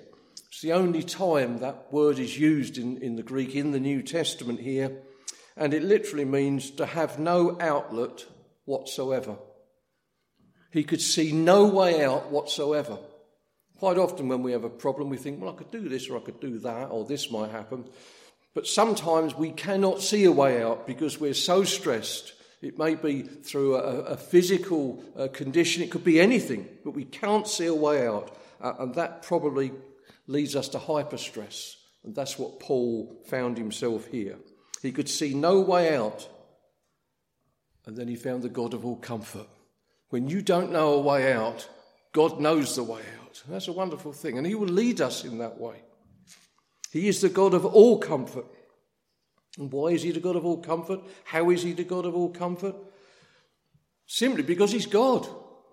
it's 0.48 0.62
the 0.62 0.72
only 0.72 1.04
time 1.04 1.60
that 1.60 1.92
word 1.92 2.18
is 2.18 2.40
used 2.40 2.78
in, 2.78 2.96
in 3.02 3.18
the 3.18 3.24
Greek 3.24 3.58
in 3.58 3.72
the 3.72 3.80
New 3.82 4.02
Testament 4.02 4.62
here 4.62 5.02
and 5.58 5.74
it 5.74 5.84
literally 5.84 6.26
means 6.26 6.72
to 6.72 6.86
have 6.86 7.20
no 7.20 7.58
outlet 7.60 8.26
whatsoever. 8.66 9.38
He 10.72 10.84
could 10.84 11.02
see 11.02 11.32
no 11.32 11.66
way 11.66 12.04
out 12.04 12.32
whatsoever. 12.32 12.98
Quite 13.78 13.98
often, 13.98 14.28
when 14.28 14.44
we 14.44 14.52
have 14.52 14.64
a 14.64 14.70
problem, 14.70 15.10
we 15.10 15.18
think, 15.18 15.42
well, 15.42 15.54
I 15.54 15.58
could 15.58 15.72
do 15.72 15.90
this 15.90 16.10
or 16.10 16.18
I 16.18 16.22
could 16.22 16.40
do 16.40 16.60
that 16.60 16.86
or 16.86 17.04
this 17.04 17.32
might 17.32 17.52
happen. 17.52 17.86
But 18.54 18.68
sometimes 18.68 19.36
we 19.36 19.52
cannot 19.52 20.02
see 20.02 20.24
a 20.26 20.32
way 20.32 20.62
out 20.62 20.86
because 20.86 21.20
we're 21.20 21.34
so 21.34 21.64
stressed. 21.64 22.34
It 22.62 22.78
may 22.78 22.96
be 22.96 23.24
through 23.24 23.76
a, 23.76 24.02
a 24.02 24.18
physical 24.18 25.04
uh, 25.18 25.30
condition, 25.30 25.82
it 25.82 25.90
could 25.90 26.04
be 26.04 26.22
anything, 26.22 26.68
but 26.86 26.92
we 26.92 27.06
can't 27.06 27.48
see 27.48 27.66
a 27.66 27.74
way 27.74 28.06
out. 28.06 28.38
Uh, 28.62 28.74
and 28.80 28.96
that 28.96 29.24
probably 29.24 29.72
leads 30.28 30.56
us 30.56 30.70
to 30.70 30.78
hyperstress. 30.78 31.76
And 32.04 32.16
that's 32.16 32.38
what 32.38 32.60
Paul 32.60 33.22
found 33.26 33.58
himself 33.58 34.06
here. 34.08 34.38
He 34.82 34.92
could 34.92 35.10
see 35.10 35.34
no 35.34 35.60
way 35.60 35.96
out. 35.96 36.28
And 37.86 37.96
then 37.96 38.08
he 38.08 38.16
found 38.16 38.44
the 38.44 38.50
God 38.50 38.74
of 38.74 38.86
all 38.86 38.96
comfort. 38.96 39.48
When 40.10 40.28
you 40.28 40.42
don't 40.42 40.72
know 40.72 40.94
a 40.94 41.02
way 41.02 41.32
out, 41.34 41.68
God 42.14 42.40
knows 42.40 42.76
the 42.76 42.84
way 42.84 43.02
out. 43.22 43.42
That's 43.48 43.68
a 43.68 43.74
wonderful 43.74 44.12
thing. 44.12 44.38
And 44.38 44.46
he 44.46 44.56
will 44.56 44.68
lead 44.68 45.02
us 45.02 45.24
in 45.24 45.38
that 45.38 45.60
way. 45.60 45.78
He 46.92 47.08
is 47.08 47.22
the 47.22 47.30
God 47.30 47.54
of 47.54 47.66
all 47.66 47.98
comfort. 48.00 48.46
And 49.58 49.72
why 49.72 49.90
is 49.90 50.04
he 50.04 50.12
the 50.12 50.20
God 50.20 50.36
of 50.36 50.46
all 50.46 50.58
comfort? 50.62 51.02
How 51.24 51.50
is 51.50 51.64
he 51.64 51.74
the 51.74 51.84
God 51.84 52.06
of 52.06 52.16
all 52.16 52.30
comfort? 52.30 52.76
Simply 54.06 54.44
because 54.44 54.72
he's 54.72 54.86
God. 54.86 55.28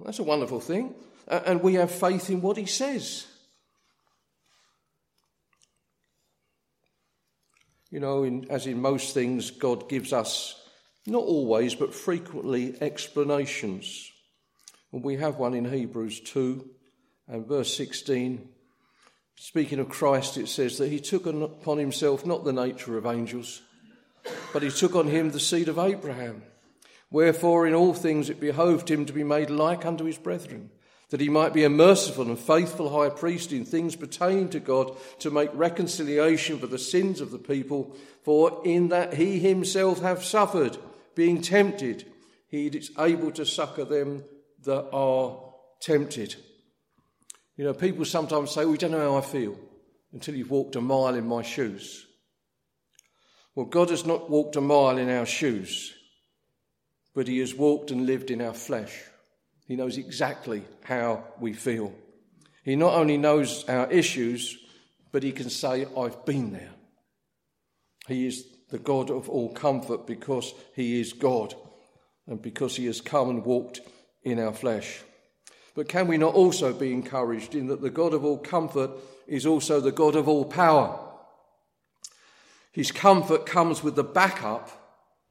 That's 0.05 0.21
a 0.21 0.25
wonderful 0.25 0.61
thing. 0.61 0.95
And 1.27 1.63
we 1.63 1.75
have 1.75 1.91
faith 1.91 2.31
in 2.31 2.41
what 2.41 2.57
he 2.57 2.67
says. 2.67 3.27
You 7.91 8.01
know, 8.01 8.23
in, 8.23 8.51
as 8.51 8.67
in 8.67 8.81
most 8.81 9.15
things, 9.15 9.51
God 9.51 9.89
gives 9.89 10.13
us, 10.13 10.61
not 11.07 11.23
always, 11.23 11.75
but 11.75 11.95
frequently, 11.95 12.77
explanations. 12.81 14.11
And 14.93 15.03
we 15.03 15.17
have 15.17 15.37
one 15.37 15.55
in 15.55 15.65
Hebrews 15.65 16.21
2 16.21 16.69
and 17.29 17.47
verse 17.47 17.75
16. 17.77 18.49
Speaking 19.37 19.79
of 19.79 19.89
Christ, 19.89 20.37
it 20.37 20.49
says 20.49 20.79
that 20.79 20.89
he 20.89 21.01
took 21.01 21.27
upon 21.27 21.79
himself 21.79 22.27
not 22.27 22.45
the 22.45 22.53
nature 22.53 22.99
of 22.99 23.07
angels, 23.07 23.63
but 24.53 24.63
he 24.63 24.71
took 24.71 24.95
on 24.95 25.07
him 25.07 25.31
the 25.31 25.41
seed 25.41 25.69
of 25.69 25.79
Abraham. 25.79 26.43
Wherefore, 27.11 27.67
in 27.67 27.75
all 27.75 27.95
things 27.95 28.29
it 28.29 28.41
behoved 28.41 28.91
him 28.91 29.07
to 29.07 29.13
be 29.13 29.25
made 29.25 29.49
like 29.49 29.87
unto 29.87 30.05
his 30.05 30.19
brethren 30.19 30.71
that 31.11 31.21
he 31.21 31.29
might 31.29 31.55
be 31.55 31.65
a 31.65 31.71
merciful 31.71 32.27
and 32.27 32.39
faithful 32.39 32.91
high 32.91 33.09
priest 33.09 33.53
in 33.53 33.65
things 33.65 33.97
pertaining 33.97 34.51
to 34.51 34.61
God 34.61 34.95
to 35.21 35.31
make 35.31 35.51
reconciliation 35.55 36.59
for 36.59 36.67
the 36.67 36.79
sins 36.79 37.21
of 37.21 37.31
the 37.31 37.39
people. 37.39 37.97
For 38.25 38.61
in 38.65 38.89
that 38.89 39.15
he 39.15 39.39
himself 39.39 40.01
hath 40.03 40.23
suffered, 40.23 40.77
being 41.15 41.41
tempted, 41.41 42.05
he 42.49 42.67
is 42.67 42.91
able 42.99 43.31
to 43.33 43.47
succor 43.47 43.85
them 43.85 44.25
that 44.65 44.91
are 44.93 45.41
tempted. 45.81 46.37
You 47.57 47.65
know, 47.65 47.75
people 47.75 48.05
sometimes 48.05 48.51
say, 48.51 48.65
We 48.65 48.77
don't 48.77 48.91
know 48.91 49.13
how 49.13 49.19
I 49.19 49.23
feel 49.23 49.57
until 50.13 50.35
you've 50.35 50.51
walked 50.51 50.77
a 50.77 50.81
mile 50.81 51.15
in 51.15 51.27
my 51.27 51.43
shoes. 51.43 52.07
Well, 53.55 53.67
God 53.67 53.91
has 53.91 54.07
not 54.07 54.31
walked 54.31 54.57
a 54.57 54.61
mile 54.61 54.99
in 54.99 55.11
our 55.11 55.27
shoes, 55.27 55.93
but 57.15 57.27
he 57.27 57.39
has 57.39 57.55
walked 57.55 57.91
and 57.91 58.07
lived 58.07 58.31
in 58.31 58.41
our 58.41 58.55
flesh. 58.55 58.95
He 59.69 59.77
knows 59.77 59.99
exactly 59.99 60.65
how 60.83 61.25
we 61.39 61.53
feel. 61.53 61.93
He 62.65 62.75
not 62.75 62.95
only 62.95 63.19
knows 63.19 63.69
our 63.69 63.89
issues, 63.91 64.59
but 65.13 65.23
he 65.23 65.31
can 65.31 65.51
say, 65.51 65.87
I've 65.97 66.25
been 66.25 66.53
there. 66.53 66.71
He 68.09 68.27
is 68.27 68.47
the 68.71 68.79
God 68.79 69.11
of 69.11 69.29
all 69.29 69.53
comfort 69.53 70.07
because 70.07 70.55
he 70.75 70.99
is 70.99 71.13
God 71.13 71.55
and 72.27 72.41
because 72.41 72.77
he 72.77 72.87
has 72.87 73.03
come 73.03 73.29
and 73.29 73.45
walked 73.45 73.81
in 74.23 74.39
our 74.39 74.55
flesh. 74.55 75.03
But 75.75 75.89
can 75.89 76.09
we 76.09 76.17
not 76.17 76.35
also 76.35 76.73
be 76.73 76.93
encouraged 76.93 77.55
in 77.55 77.67
that 77.67 77.83
the 77.83 77.91
God 77.91 78.15
of 78.15 78.25
all 78.25 78.39
comfort 78.39 78.91
is 79.27 79.45
also 79.45 79.81
the 79.81 79.93
God 79.93 80.17
of 80.17 80.29
all 80.29 80.47
power? 80.47 80.99
His 82.73 82.91
comfort 82.91 83.45
comes 83.45 83.83
with 83.83 83.97
the 83.97 84.05
backup 84.05 84.71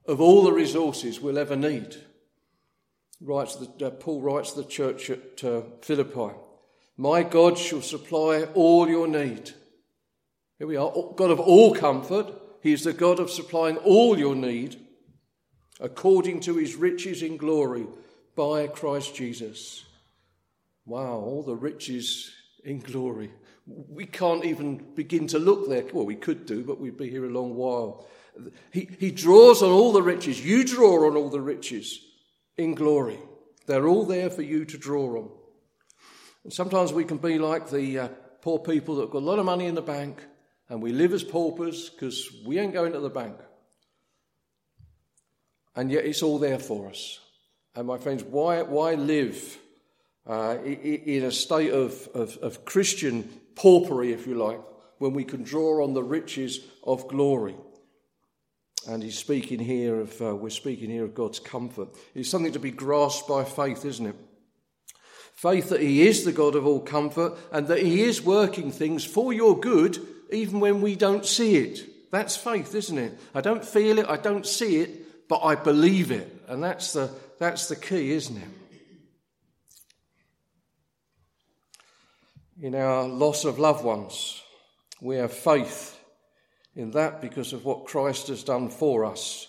of 0.05 0.21
all 0.21 0.43
the 0.43 0.53
resources 0.53 1.19
we'll 1.19 1.39
ever 1.39 1.55
need 1.55 1.97
writes 3.21 3.55
the, 3.55 3.87
uh, 3.87 3.89
Paul 3.91 4.21
writes 4.21 4.53
to 4.53 4.61
the 4.61 4.67
church 4.67 5.09
at 5.09 5.43
uh, 5.43 5.61
Philippi, 5.81 6.35
My 6.95 7.23
God 7.23 7.57
shall 7.57 7.81
supply 7.81 8.43
all 8.53 8.87
your 8.87 9.07
need. 9.07 9.51
Here 10.57 10.67
we 10.67 10.77
are, 10.77 10.91
God 11.15 11.31
of 11.31 11.39
all 11.39 11.75
comfort. 11.75 12.33
He 12.61 12.73
is 12.73 12.83
the 12.83 12.93
God 12.93 13.19
of 13.19 13.29
supplying 13.29 13.77
all 13.77 14.17
your 14.17 14.35
need 14.35 14.79
according 15.79 16.39
to 16.41 16.57
his 16.57 16.75
riches 16.75 17.21
in 17.21 17.37
glory 17.37 17.85
by 18.35 18.67
Christ 18.67 19.15
Jesus. 19.15 19.85
Wow, 20.85 21.19
all 21.19 21.43
the 21.43 21.55
riches 21.55 22.31
in 22.63 22.79
glory. 22.79 23.31
We 23.67 24.05
can't 24.05 24.45
even 24.45 24.77
begin 24.95 25.27
to 25.27 25.39
look 25.39 25.69
there. 25.69 25.83
Well, 25.93 26.05
we 26.05 26.15
could 26.15 26.45
do, 26.45 26.63
but 26.63 26.79
we'd 26.79 26.97
be 26.97 27.09
here 27.09 27.25
a 27.25 27.29
long 27.29 27.55
while. 27.55 28.07
He, 28.71 28.89
he 28.99 29.11
draws 29.11 29.61
on 29.61 29.69
all 29.69 29.91
the 29.91 30.01
riches. 30.01 30.43
You 30.43 30.63
draw 30.63 31.07
on 31.07 31.15
all 31.15 31.29
the 31.29 31.41
riches 31.41 32.06
in 32.57 32.75
glory. 32.75 33.19
They're 33.65 33.87
all 33.87 34.05
there 34.05 34.29
for 34.29 34.41
you 34.41 34.65
to 34.65 34.77
draw 34.77 35.17
on. 35.17 35.29
And 36.43 36.53
sometimes 36.53 36.93
we 36.93 37.03
can 37.03 37.17
be 37.17 37.37
like 37.37 37.69
the 37.69 37.99
uh, 37.99 38.07
poor 38.41 38.59
people 38.59 38.95
that 38.95 39.01
have 39.03 39.11
got 39.11 39.19
a 39.19 39.25
lot 39.25 39.39
of 39.39 39.45
money 39.45 39.65
in 39.65 39.75
the 39.75 39.81
bank 39.81 40.23
and 40.69 40.81
we 40.81 40.91
live 40.91 41.13
as 41.13 41.23
paupers 41.23 41.89
because 41.89 42.29
we 42.45 42.59
ain't 42.59 42.73
going 42.73 42.93
to 42.93 42.99
the 42.99 43.09
bank. 43.09 43.37
And 45.75 45.91
yet 45.91 46.05
it's 46.05 46.23
all 46.23 46.39
there 46.39 46.59
for 46.59 46.89
us. 46.89 47.19
And 47.75 47.87
my 47.87 47.97
friends, 47.97 48.23
why, 48.23 48.63
why 48.63 48.95
live 48.95 49.57
uh, 50.25 50.57
in 50.63 51.23
a 51.23 51.31
state 51.31 51.71
of, 51.71 52.07
of, 52.13 52.37
of 52.37 52.65
Christian 52.65 53.29
paupery, 53.55 54.11
if 54.11 54.25
you 54.25 54.35
like, 54.35 54.59
when 54.97 55.13
we 55.13 55.23
can 55.23 55.43
draw 55.43 55.83
on 55.83 55.93
the 55.93 56.03
riches 56.03 56.59
of 56.83 57.07
glory? 57.07 57.55
And 58.87 59.03
he's 59.03 59.17
speaking 59.17 59.59
here 59.59 59.99
of, 59.99 60.21
uh, 60.21 60.33
we're 60.33 60.49
speaking 60.49 60.89
here 60.89 61.03
of 61.03 61.13
God's 61.13 61.39
comfort. 61.39 61.89
It's 62.15 62.29
something 62.29 62.53
to 62.53 62.59
be 62.59 62.71
grasped 62.71 63.27
by 63.27 63.43
faith, 63.43 63.83
isn't 63.83 64.05
it? 64.05 64.15
Faith 65.35 65.69
that 65.69 65.81
he 65.81 66.07
is 66.07 66.23
the 66.23 66.31
God 66.31 66.55
of 66.55 66.65
all 66.65 66.79
comfort 66.79 67.37
and 67.51 67.67
that 67.67 67.79
he 67.79 68.01
is 68.01 68.21
working 68.21 68.71
things 68.71 69.03
for 69.03 69.33
your 69.33 69.59
good 69.59 69.99
even 70.31 70.61
when 70.61 70.81
we 70.81 70.95
don't 70.95 71.25
see 71.25 71.57
it. 71.57 72.11
That's 72.11 72.37
faith, 72.37 72.73
isn't 72.73 72.97
it? 72.97 73.19
I 73.35 73.41
don't 73.41 73.63
feel 73.63 73.99
it, 73.99 74.07
I 74.07 74.15
don't 74.15 74.45
see 74.45 74.77
it, 74.77 75.27
but 75.27 75.43
I 75.43 75.55
believe 75.55 76.11
it. 76.11 76.43
And 76.47 76.63
that's 76.63 76.93
the, 76.93 77.11
that's 77.39 77.67
the 77.67 77.75
key, 77.75 78.11
isn't 78.11 78.37
it? 78.37 78.47
In 82.61 82.73
our 82.73 83.07
loss 83.07 83.43
of 83.43 83.59
loved 83.59 83.83
ones, 83.83 84.41
we 85.01 85.17
have 85.17 85.33
faith 85.33 85.96
in 86.77 86.91
that 86.91 87.21
because 87.21 87.53
of 87.53 87.65
what 87.65 87.87
Christ 87.87 88.27
has 88.27 88.43
done 88.43 88.69
for 88.69 89.03
us, 89.03 89.47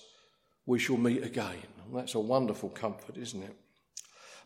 we 0.64 0.78
shall 0.78 0.96
meet 0.96 1.22
again. 1.22 1.62
And 1.86 1.96
that's 1.96 2.14
a 2.14 2.20
wonderful 2.20 2.70
comfort, 2.70 3.18
isn't 3.18 3.42
it? 3.42 3.54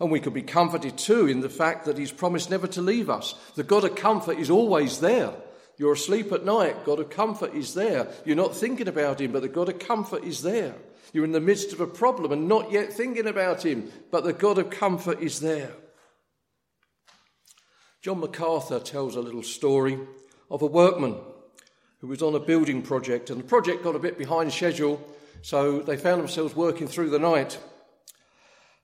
And 0.01 0.11
we 0.11 0.19
could 0.19 0.35
be 0.35 0.43
comforted 0.43 0.99
too 0.99 1.29
in 1.29 1.41
the 1.41 1.49
fact 1.49 1.85
that 1.85 1.97
He's 1.97 2.11
promised 2.11 2.51
never 2.51 2.67
to 2.67 2.83
leave 2.83 3.09
us. 3.09 3.35
The 3.55 3.63
God 3.63 3.85
of 3.85 3.95
comfort 3.95 4.39
is 4.39 4.51
always 4.51 4.99
there. 4.99 5.33
You're 5.79 5.93
asleep 5.93 6.33
at 6.33 6.45
night, 6.45 6.85
God 6.85 6.99
of 6.99 7.09
comfort 7.09 7.55
is 7.55 7.73
there. 7.75 8.09
You're 8.25 8.37
not 8.37 8.57
thinking 8.57 8.89
about 8.89 9.21
Him, 9.21 9.31
but 9.31 9.43
the 9.43 9.49
God 9.49 9.69
of 9.69 9.79
comfort 9.79 10.25
is 10.25 10.43
there. 10.43 10.75
You're 11.13 11.25
in 11.25 11.33
the 11.33 11.41
midst 11.41 11.73
of 11.73 11.81
a 11.81 11.87
problem 11.87 12.33
and 12.33 12.49
not 12.49 12.73
yet 12.73 12.93
thinking 12.93 13.29
about 13.29 13.65
Him, 13.65 13.93
but 14.11 14.25
the 14.25 14.33
God 14.33 14.59
of 14.59 14.71
comfort 14.71 15.21
is 15.21 15.39
there. 15.39 15.71
John 18.01 18.19
MacArthur 18.19 18.81
tells 18.81 19.15
a 19.15 19.21
little 19.21 19.45
story 19.45 20.01
of 20.51 20.63
a 20.63 20.67
workman 20.67 21.17
who 22.03 22.09
was 22.09 22.21
on 22.21 22.35
a 22.35 22.41
building 22.41 22.83
project, 22.83 23.31
and 23.31 23.39
the 23.39 23.45
project 23.45 23.85
got 23.85 23.95
a 23.95 24.01
bit 24.01 24.19
behind 24.19 24.53
schedule, 24.53 25.01
so 25.41 25.79
they 25.79 25.97
found 25.97 26.21
themselves 26.21 26.55
working 26.55 26.89
through 26.89 27.09
the 27.09 27.19
night. 27.19 27.59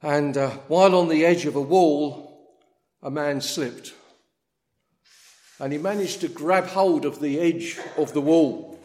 And 0.01 0.37
uh, 0.37 0.51
while 0.69 0.95
on 0.95 1.09
the 1.09 1.27
edge 1.27 1.45
of 1.45 1.57
a 1.57 1.61
wall, 1.61 2.57
a 3.03 3.11
man 3.11 3.41
slipped. 3.41 3.93
And 5.59 5.73
he 5.73 5.81
managed 5.81 6.21
to 6.21 6.29
grab 6.29 6.67
hold 6.69 7.05
of 7.05 7.19
the 7.19 7.41
edge 7.41 7.77
of 7.97 8.13
the 8.13 8.21
wall. 8.21 8.79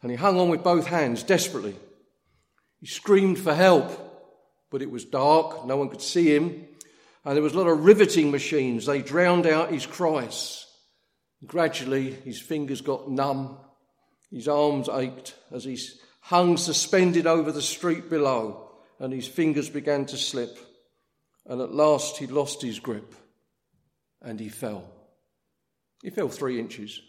And 0.00 0.12
he 0.12 0.16
hung 0.16 0.38
on 0.38 0.48
with 0.48 0.62
both 0.62 0.86
hands 0.86 1.24
desperately. 1.24 1.74
He 2.80 2.86
screamed 2.86 3.40
for 3.40 3.52
help, 3.52 3.90
but 4.70 4.80
it 4.80 4.92
was 4.92 5.04
dark, 5.04 5.66
no 5.66 5.76
one 5.76 5.88
could 5.88 6.02
see 6.02 6.32
him. 6.32 6.68
And 7.24 7.34
there 7.34 7.42
was 7.42 7.54
a 7.54 7.58
lot 7.58 7.66
of 7.66 7.84
riveting 7.84 8.30
machines. 8.30 8.86
They 8.86 9.02
drowned 9.02 9.48
out 9.48 9.72
his 9.72 9.86
cries. 9.86 10.67
Gradually, 11.46 12.10
his 12.10 12.40
fingers 12.40 12.80
got 12.80 13.10
numb. 13.10 13.58
His 14.30 14.48
arms 14.48 14.88
ached 14.88 15.34
as 15.50 15.64
he 15.64 15.78
hung 16.20 16.56
suspended 16.56 17.26
over 17.26 17.52
the 17.52 17.62
street 17.62 18.10
below 18.10 18.68
and 18.98 19.12
his 19.12 19.26
fingers 19.26 19.68
began 19.68 20.04
to 20.06 20.16
slip. 20.16 20.58
And 21.46 21.60
at 21.60 21.72
last 21.72 22.18
he 22.18 22.26
lost 22.26 22.62
his 22.62 22.80
grip 22.80 23.14
and 24.20 24.38
he 24.38 24.48
fell. 24.48 24.84
He 26.02 26.10
fell 26.10 26.28
three 26.28 26.58
inches. 26.58 27.00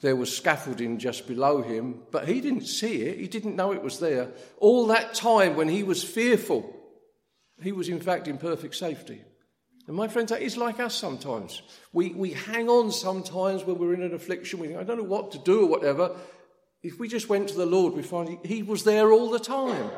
There 0.00 0.16
was 0.16 0.34
scaffolding 0.34 0.98
just 0.98 1.26
below 1.26 1.62
him, 1.62 2.02
but 2.10 2.28
he 2.28 2.40
didn't 2.40 2.66
see 2.66 3.02
it. 3.02 3.18
He 3.18 3.26
didn't 3.26 3.56
know 3.56 3.72
it 3.72 3.82
was 3.82 3.98
there. 3.98 4.30
All 4.58 4.86
that 4.88 5.14
time 5.14 5.56
when 5.56 5.68
he 5.68 5.82
was 5.82 6.04
fearful, 6.04 6.74
he 7.60 7.72
was 7.72 7.88
in 7.88 8.00
fact 8.00 8.28
in 8.28 8.38
perfect 8.38 8.76
safety. 8.76 9.22
And 9.88 9.96
my 9.96 10.06
friends, 10.06 10.30
that 10.30 10.42
is 10.42 10.58
like 10.58 10.80
us 10.80 10.94
sometimes. 10.94 11.62
We, 11.94 12.10
we 12.10 12.32
hang 12.32 12.68
on 12.68 12.92
sometimes 12.92 13.64
when 13.64 13.78
we're 13.78 13.94
in 13.94 14.02
an 14.02 14.14
affliction. 14.14 14.58
We 14.58 14.68
think, 14.68 14.78
I 14.78 14.84
don't 14.84 14.98
know 14.98 15.02
what 15.02 15.32
to 15.32 15.38
do 15.38 15.62
or 15.62 15.66
whatever. 15.66 16.14
If 16.82 17.00
we 17.00 17.08
just 17.08 17.30
went 17.30 17.48
to 17.48 17.56
the 17.56 17.64
Lord, 17.64 17.94
we 17.94 18.02
find 18.02 18.38
he, 18.44 18.62
was 18.62 18.84
there 18.84 19.10
all 19.10 19.30
the 19.30 19.38
time. 19.38 19.90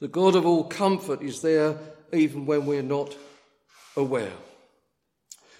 The 0.00 0.08
God 0.08 0.36
of 0.36 0.46
all 0.46 0.64
comfort 0.64 1.20
is 1.20 1.42
there 1.42 1.76
even 2.14 2.46
when 2.46 2.64
we're 2.64 2.82
not 2.82 3.14
aware. 3.94 4.32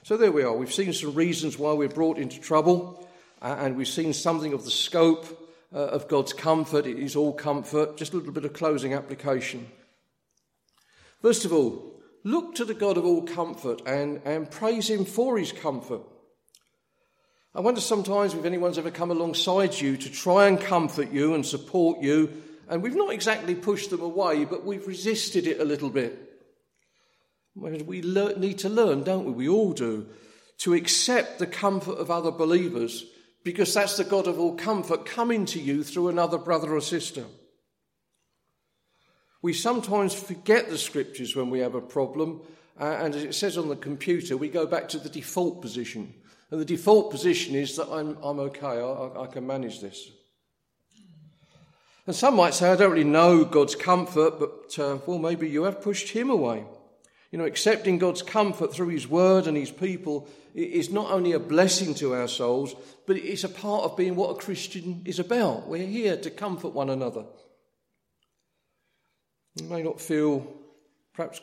So 0.03 0.17
there 0.17 0.33
we 0.33 0.43
are. 0.43 0.57
We've 0.57 0.73
seen 0.73 0.95
some 0.95 1.15
reasons 1.15 1.59
why 1.59 1.75
we're 1.75 1.89
brought 1.89 2.17
into 2.17 2.41
trouble, 2.41 3.07
uh, 3.43 3.57
and 3.59 3.77
we've 3.77 3.87
seen 3.87 4.15
something 4.15 4.55
of 4.55 4.65
the 4.65 4.71
scope 4.71 5.27
uh, 5.71 5.79
of 5.79 6.09
God's 6.09 6.33
comfort. 6.33 6.87
It 6.87 6.99
is 6.99 7.15
all 7.15 7.35
comfort. 7.35 7.99
Just 7.99 8.15
a 8.15 8.17
little 8.17 8.33
bit 8.33 8.47
of 8.47 8.55
closing 8.55 8.95
application. 8.95 9.67
First 11.21 11.45
of 11.45 11.53
all, 11.53 11.94
look 12.25 12.57
to 12.57 12.65
the 12.65 12.75
God 12.75 12.97
of 12.97 13.05
all 13.05 13.23
comfort 13.23 13.83
and, 13.87 14.21
and 14.25 14.51
praise 14.51 14.91
Him 14.91 15.05
for 15.05 15.39
His 15.39 15.53
comfort. 15.53 16.03
I 17.55 17.61
wonder 17.61 17.81
sometimes 17.81 18.35
if 18.35 18.45
anyone's 18.45 18.79
ever 18.79 18.91
come 18.91 19.13
alongside 19.13 19.81
you 19.81 19.97
to 19.97 20.11
try 20.11 20.49
and 20.49 20.61
comfort 20.61 21.13
you 21.13 21.35
and 21.35 21.47
support 21.47 22.03
you 22.03 22.43
and 22.69 22.83
we've 22.83 22.97
not 22.97 23.13
exactly 23.13 23.55
pushed 23.55 23.91
them 23.91 24.01
away, 24.01 24.45
but 24.45 24.65
we've 24.65 24.87
resisted 24.87 25.47
it 25.47 25.61
a 25.61 25.65
little 25.65 25.91
bit. 25.91 26.19
We 27.55 28.03
learn, 28.03 28.41
need 28.41 28.59
to 28.61 28.69
learn, 28.69 29.05
don't 29.05 29.27
we? 29.27 29.33
We 29.33 29.49
all 29.49 29.73
do, 29.73 30.07
to 30.59 30.75
accept 30.75 31.39
the 31.39 31.47
comfort 31.47 31.99
of 31.99 32.11
other 32.11 32.31
believers 32.31 33.05
because 33.45 33.75
that's 33.75 33.97
the 33.97 34.05
God 34.05 34.27
of 34.27 34.41
all 34.41 34.57
comfort 34.57 35.05
coming 35.05 35.45
to 35.47 35.61
you 35.61 35.85
through 35.85 36.09
another 36.09 36.39
brother 36.39 36.75
or 36.75 36.81
sister. 36.81 37.25
We 39.45 39.53
sometimes 39.53 40.15
forget 40.15 40.71
the 40.71 40.79
scriptures 40.79 41.37
when 41.37 41.51
we 41.51 41.59
have 41.59 41.75
a 41.75 41.81
problem, 41.83 42.41
uh, 42.81 42.97
and 43.03 43.15
as 43.15 43.25
it 43.25 43.35
says 43.35 43.59
on 43.59 43.69
the 43.69 43.77
computer, 43.77 44.39
we 44.39 44.49
go 44.49 44.67
back 44.67 44.89
to 44.89 44.99
the 44.99 45.11
default 45.11 45.61
position. 45.61 46.15
And 46.51 46.59
the 46.59 46.65
default 46.65 47.11
position 47.11 47.55
is 47.55 47.77
that 47.77 47.91
I'm, 47.91 48.17
I'm 48.23 48.39
okay, 48.39 48.67
I, 48.67 49.25
I 49.25 49.27
can 49.27 49.47
manage 49.47 49.83
this. 49.83 50.11
And 52.07 52.17
some 52.17 52.37
might 52.37 52.55
say, 52.55 52.71
I 52.71 52.77
don't 52.77 52.93
really 52.93 53.05
know 53.05 53.45
God's 53.45 53.75
comfort, 53.75 54.41
but 54.41 54.79
uh, 54.79 54.97
well, 55.05 55.19
maybe 55.19 55.47
you 55.51 55.65
have 55.65 55.83
pushed 55.83 56.09
him 56.09 56.31
away. 56.31 56.65
You 57.31 57.37
know, 57.37 57.45
accepting 57.45 57.99
God's 57.99 58.23
comfort 58.23 58.73
through 58.73 58.89
his 58.89 59.07
word 59.07 59.47
and 59.47 59.59
his 59.59 59.71
people 59.71 60.27
is 60.55 60.89
not 60.89 61.11
only 61.11 61.33
a 61.33 61.39
blessing 61.39 61.93
to 61.97 62.15
our 62.15 62.29
souls, 62.29 62.75
but 63.07 63.19
it's 63.19 63.45
a 63.45 63.51
part 63.51 63.85
of 63.85 63.95
being 63.95 64.17
what 64.17 64.31
a 64.31 64.41
Christian 64.41 65.03
is 65.05 65.19
about. 65.19 65.69
We're 65.69 65.87
here 65.87 66.17
to 66.17 66.31
comfort 66.31 66.71
one 66.71 66.89
another. 66.89 67.27
You 69.57 69.67
may 69.67 69.83
not 69.83 70.01
feel 70.01 70.47
perhaps 71.15 71.41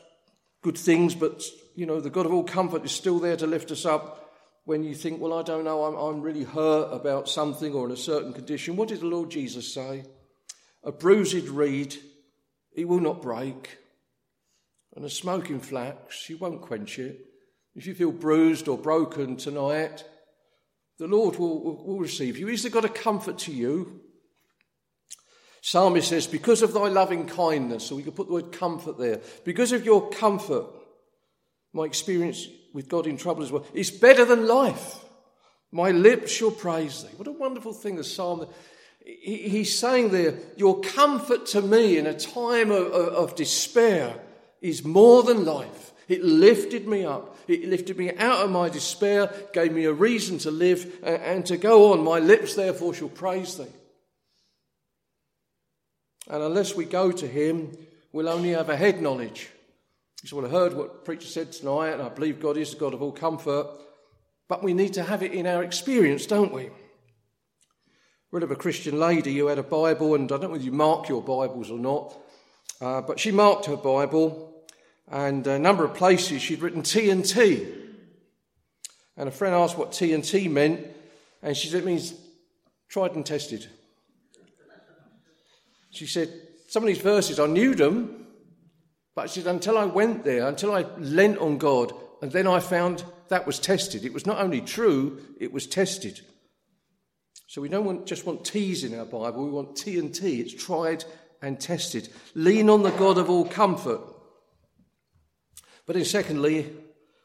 good 0.61 0.77
things, 0.77 1.15
but 1.15 1.43
you 1.75 1.85
know, 1.85 2.01
the 2.01 2.09
God 2.09 2.25
of 2.25 2.33
all 2.33 2.43
comfort 2.43 2.83
is 2.83 2.91
still 2.91 3.19
there 3.19 3.37
to 3.37 3.47
lift 3.47 3.71
us 3.71 3.85
up 3.85 4.31
when 4.65 4.83
you 4.83 4.93
think, 4.93 5.19
well, 5.19 5.33
I 5.33 5.43
don't 5.43 5.63
know, 5.63 5.85
I'm, 5.85 5.95
I'm 5.95 6.21
really 6.21 6.43
hurt 6.43 6.93
about 6.93 7.27
something 7.27 7.73
or 7.73 7.85
in 7.85 7.91
a 7.91 7.97
certain 7.97 8.33
condition. 8.33 8.75
What 8.75 8.89
did 8.89 8.99
the 8.99 9.07
Lord 9.07 9.31
Jesus 9.31 9.73
say? 9.73 10.03
A 10.83 10.91
bruised 10.91 11.47
reed, 11.47 11.95
he 12.73 12.85
will 12.85 12.99
not 12.99 13.21
break. 13.21 13.77
And 14.95 15.05
a 15.05 15.09
smoking 15.09 15.59
flax, 15.59 16.29
you 16.29 16.37
won't 16.37 16.61
quench 16.61 16.99
it. 16.99 17.25
If 17.75 17.87
you 17.87 17.95
feel 17.95 18.11
bruised 18.11 18.67
or 18.67 18.77
broken 18.77 19.37
tonight, 19.37 20.03
the 20.99 21.07
Lord 21.07 21.37
will, 21.39 21.83
will 21.83 21.99
receive 21.99 22.37
you. 22.37 22.47
He's 22.47 22.63
the 22.63 22.69
God 22.69 22.85
of 22.85 22.93
comfort 22.93 23.37
to 23.39 23.53
you. 23.53 24.01
Psalmist 25.61 26.09
says, 26.09 26.27
Because 26.27 26.61
of 26.61 26.73
thy 26.73 26.87
loving 26.87 27.27
kindness, 27.27 27.85
so 27.85 27.95
we 27.95 28.03
could 28.03 28.15
put 28.15 28.27
the 28.27 28.33
word 28.33 28.51
comfort 28.51 28.97
there, 28.97 29.21
because 29.45 29.71
of 29.71 29.85
your 29.85 30.09
comfort, 30.09 30.65
my 31.71 31.85
experience 31.85 32.47
with 32.73 32.89
God 32.89 33.07
in 33.07 33.17
trouble 33.17 33.43
as 33.43 33.51
well, 33.51 33.65
is 33.73 33.91
better 33.91 34.25
than 34.25 34.47
life. 34.47 34.97
My 35.71 35.91
lips 35.91 36.31
shall 36.31 36.51
praise 36.51 37.03
thee. 37.03 37.09
What 37.15 37.27
a 37.27 37.31
wonderful 37.31 37.73
thing 37.73 37.95
the 37.95 38.03
psalm 38.03 38.47
he's 39.05 39.77
saying 39.77 40.09
there, 40.09 40.35
Your 40.57 40.81
comfort 40.81 41.45
to 41.47 41.61
me 41.61 41.97
in 41.97 42.07
a 42.07 42.13
time 42.13 42.71
of, 42.71 42.87
of, 42.91 43.35
despair 43.35 44.15
is 44.61 44.83
more 44.83 45.23
than 45.23 45.45
life. 45.45 45.91
It 46.07 46.23
lifted 46.23 46.87
me 46.87 47.05
up. 47.05 47.37
It 47.47 47.65
lifted 47.65 47.97
me 47.97 48.13
out 48.15 48.43
of 48.43 48.51
my 48.51 48.69
despair, 48.69 49.33
gave 49.53 49.71
me 49.71 49.85
a 49.85 49.93
reason 49.93 50.37
to 50.39 50.51
live 50.51 50.99
and 51.03 51.45
to 51.47 51.57
go 51.57 51.93
on. 51.93 52.03
My 52.03 52.19
lips, 52.19 52.55
therefore, 52.55 52.93
shall 52.93 53.09
praise 53.09 53.57
thee. 53.57 53.65
And 56.31 56.41
unless 56.41 56.75
we 56.75 56.85
go 56.85 57.11
to 57.11 57.27
him, 57.27 57.77
we'll 58.13 58.29
only 58.29 58.51
have 58.51 58.69
a 58.69 58.77
head 58.77 59.01
knowledge. 59.01 59.49
So 60.23 60.43
I 60.43 60.49
heard 60.49 60.73
what 60.73 61.03
preacher 61.03 61.27
said 61.27 61.51
tonight, 61.51 61.91
and 61.91 62.01
I 62.01 62.09
believe 62.09 62.39
God 62.39 62.55
is 62.55 62.71
the 62.71 62.79
God 62.79 62.93
of 62.93 63.01
all 63.01 63.11
comfort. 63.11 63.67
But 64.47 64.63
we 64.63 64.73
need 64.73 64.93
to 64.93 65.03
have 65.03 65.23
it 65.23 65.33
in 65.33 65.45
our 65.45 65.61
experience, 65.61 66.25
don't 66.25 66.53
we? 66.53 66.69
read 68.31 68.43
of 68.43 68.51
a 68.51 68.55
Christian 68.55 68.97
lady 68.97 69.37
who 69.37 69.47
had 69.47 69.59
a 69.59 69.63
Bible, 69.63 70.15
and 70.15 70.31
I 70.31 70.35
don't 70.35 70.43
know 70.43 70.49
whether 70.51 70.63
you 70.63 70.71
mark 70.71 71.09
your 71.09 71.21
Bibles 71.21 71.69
or 71.69 71.77
not, 71.77 72.17
uh, 72.79 73.01
but 73.01 73.19
she 73.19 73.29
marked 73.29 73.65
her 73.65 73.75
Bible, 73.75 74.53
and 75.09 75.45
a 75.47 75.59
number 75.59 75.83
of 75.83 75.93
places 75.95 76.41
she'd 76.41 76.61
written 76.61 76.81
TNT. 76.81 77.69
And 79.17 79.27
a 79.27 79.33
friend 79.33 79.53
asked 79.53 79.77
what 79.77 79.91
TNT 79.91 80.49
meant, 80.49 80.87
and 81.43 81.57
she 81.57 81.67
said 81.67 81.81
it 81.81 81.85
means 81.85 82.13
tried 82.87 83.15
and 83.15 83.25
tested. 83.25 83.67
She 85.91 86.07
said, 86.07 86.31
Some 86.67 86.83
of 86.83 86.87
these 86.87 86.97
verses, 86.97 87.39
I 87.39 87.47
knew 87.47 87.75
them, 87.75 88.27
but 89.15 89.29
she 89.29 89.41
said, 89.41 89.53
until 89.53 89.77
I 89.77 89.85
went 89.85 90.23
there, 90.23 90.47
until 90.47 90.73
I 90.73 90.85
leant 90.97 91.37
on 91.37 91.57
God, 91.57 91.93
and 92.21 92.31
then 92.31 92.47
I 92.47 92.59
found 92.59 93.03
that 93.29 93.45
was 93.45 93.59
tested. 93.59 94.05
It 94.05 94.13
was 94.13 94.25
not 94.25 94.39
only 94.39 94.61
true, 94.61 95.21
it 95.39 95.51
was 95.51 95.67
tested. 95.67 96.21
So 97.47 97.61
we 97.61 97.69
don't 97.69 97.85
want, 97.85 98.05
just 98.05 98.25
want 98.25 98.45
T's 98.45 98.83
in 98.83 98.97
our 98.97 99.05
Bible, 99.05 99.43
we 99.43 99.51
want 99.51 99.75
T 99.75 99.99
and 99.99 100.13
T. 100.13 100.39
It's 100.39 100.53
tried 100.53 101.03
and 101.41 101.59
tested. 101.59 102.09
Lean 102.35 102.69
on 102.69 102.83
the 102.83 102.91
God 102.91 103.17
of 103.17 103.29
all 103.29 103.45
comfort. 103.45 104.01
But 105.85 105.95
then, 105.95 106.05
secondly, 106.05 106.71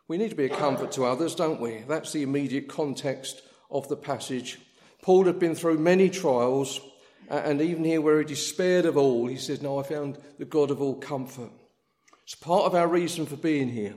we 0.09 0.17
need 0.17 0.31
to 0.31 0.37
be 0.37 0.47
a 0.47 0.57
comfort 0.57 0.93
to 0.93 1.05
others, 1.05 1.35
don't 1.35 1.61
we? 1.61 1.85
That's 1.87 2.13
the 2.13 2.23
immediate 2.23 2.69
context 2.69 3.43
of 3.71 3.89
the 3.89 3.97
passage. 3.97 4.59
Paul 5.03 5.25
had 5.25 5.39
been 5.39 5.55
through 5.55 5.79
many 5.79 6.11
trials, 6.11 6.81
And 7.29 7.61
even 7.61 7.85
here, 7.85 8.01
where 8.01 8.19
he 8.19 8.25
despaired 8.25 8.87
of 8.87 8.97
all, 8.97 9.27
he 9.27 9.37
says, 9.37 9.61
No, 9.61 9.79
I 9.79 9.83
found 9.83 10.19
the 10.39 10.45
God 10.45 10.71
of 10.71 10.81
all 10.81 10.95
comfort. 10.95 11.51
It's 12.25 12.35
part 12.35 12.65
of 12.65 12.75
our 12.75 12.89
reason 12.89 13.27
for 13.27 13.37
being 13.37 13.69
here. 13.69 13.95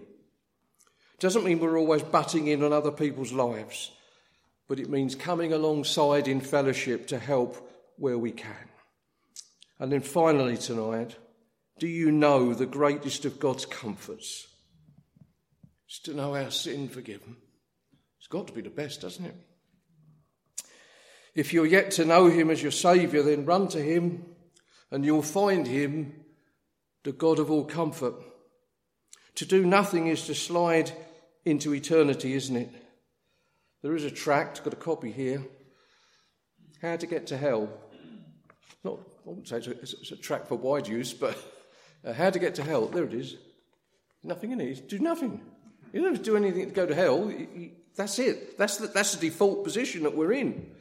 It 1.13 1.19
Doesn't 1.19 1.43
mean 1.43 1.59
we're 1.59 1.77
always 1.77 2.03
butting 2.03 2.47
in 2.47 2.63
on 2.63 2.73
other 2.73 2.91
people's 2.91 3.31
lives, 3.31 3.91
but 4.67 4.79
it 4.79 4.89
means 4.89 5.15
coming 5.15 5.53
alongside 5.53 6.27
in 6.27 6.41
fellowship 6.41 7.07
to 7.07 7.19
help 7.19 7.57
where 7.97 8.17
we 8.17 8.31
can. 8.31 8.69
And 9.79 9.91
then 9.91 10.01
finally 10.01 10.57
tonight, 10.57 11.15
do 11.79 11.87
you 11.87 12.11
know 12.11 12.53
the 12.53 12.65
greatest 12.65 13.25
of 13.25 13.39
God's 13.39 13.65
comforts? 13.65 14.47
It's 15.87 15.99
to 16.01 16.13
know 16.13 16.35
our 16.35 16.51
sin 16.51 16.87
forgiven. 16.89 17.37
It's 18.19 18.27
got 18.27 18.47
to 18.47 18.53
be 18.53 18.61
the 18.61 18.69
best, 18.69 19.01
doesn't 19.01 19.25
it? 19.25 19.35
If 21.39 21.53
you're 21.53 21.65
yet 21.65 21.91
to 21.91 22.03
know 22.03 22.27
Him 22.27 22.49
as 22.49 22.61
your 22.61 22.73
Saviour, 22.73 23.23
then 23.23 23.45
run 23.45 23.69
to 23.69 23.81
Him 23.81 24.25
and 24.91 25.05
you'll 25.05 25.21
find 25.21 25.65
Him, 25.65 26.13
the 27.05 27.13
God 27.13 27.39
of 27.39 27.49
all 27.49 27.63
comfort. 27.63 28.15
To 29.35 29.45
do 29.45 29.65
nothing 29.65 30.07
is 30.07 30.25
to 30.25 30.35
slide 30.35 30.91
into 31.45 31.73
eternity, 31.73 32.33
isn't 32.33 32.57
it? 32.57 32.69
There 33.81 33.95
is 33.95 34.03
a 34.03 34.11
tract, 34.11 34.65
got 34.65 34.73
a 34.73 34.75
copy 34.75 35.13
here. 35.13 35.41
How 36.81 36.97
to 36.97 37.07
get 37.07 37.27
to 37.27 37.37
hell. 37.37 37.69
Not, 38.83 38.99
I 39.25 39.29
wouldn't 39.29 39.47
say 39.47 39.59
it's 39.59 39.67
a, 39.67 39.79
it's 39.79 40.11
a 40.11 40.17
tract 40.17 40.49
for 40.49 40.55
wide 40.55 40.89
use, 40.89 41.13
but 41.13 41.37
uh, 42.03 42.11
how 42.11 42.31
to 42.31 42.39
get 42.39 42.55
to 42.55 42.63
hell. 42.63 42.87
There 42.87 43.05
it 43.05 43.13
is. 43.13 43.37
Nothing 44.25 44.51
in 44.51 44.59
it. 44.59 44.89
Do 44.89 44.99
nothing. 44.99 45.39
You 45.93 46.01
don't 46.01 46.15
have 46.15 46.21
to 46.21 46.31
do 46.31 46.35
anything 46.35 46.65
to 46.65 46.73
go 46.73 46.85
to 46.85 46.93
hell. 46.93 47.31
That's 47.95 48.19
it. 48.19 48.57
That's 48.57 48.75
the, 48.75 48.87
that's 48.87 49.15
the 49.15 49.29
default 49.29 49.63
position 49.63 50.03
that 50.03 50.17
we're 50.17 50.33
in. 50.33 50.75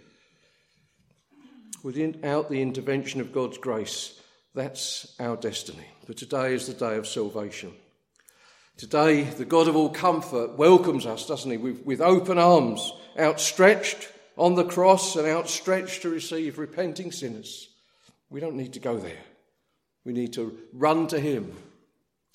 Without 1.83 2.51
the 2.51 2.61
intervention 2.61 3.21
of 3.21 3.33
God's 3.33 3.59
grace, 3.59 4.21
that's 4.55 5.15
our 5.21 5.37
destiny. 5.37 5.87
But 6.07 6.17
today 6.17 6.55
is 6.55 6.67
the 6.67 6.75
day 6.75 6.97
of 6.97 7.07
salvation. 7.07 7.73
Today, 8.77 9.25
the 9.25 9.45
God 9.45 9.69
of 9.69 9.77
all 9.77 9.91
comfort 9.91 10.57
welcomes 10.57 11.05
us, 11.05 11.27
doesn't 11.27 11.51
he, 11.51 11.57
with, 11.57 11.85
with 11.85 12.01
open 12.01 12.39
arms, 12.39 12.93
outstretched 13.19 14.09
on 14.37 14.55
the 14.55 14.65
cross 14.65 15.17
and 15.17 15.27
outstretched 15.27 16.03
to 16.03 16.11
receive 16.11 16.59
repenting 16.59 17.11
sinners. 17.11 17.69
We 18.31 18.41
don't 18.41 18.57
need 18.57 18.75
to 18.75 18.81
go 18.81 18.99
there. 18.99 19.25
We 20.05 20.13
need 20.13 20.33
to 20.35 20.57
run 20.73 21.09
to 21.09 21.19
him. 21.19 21.57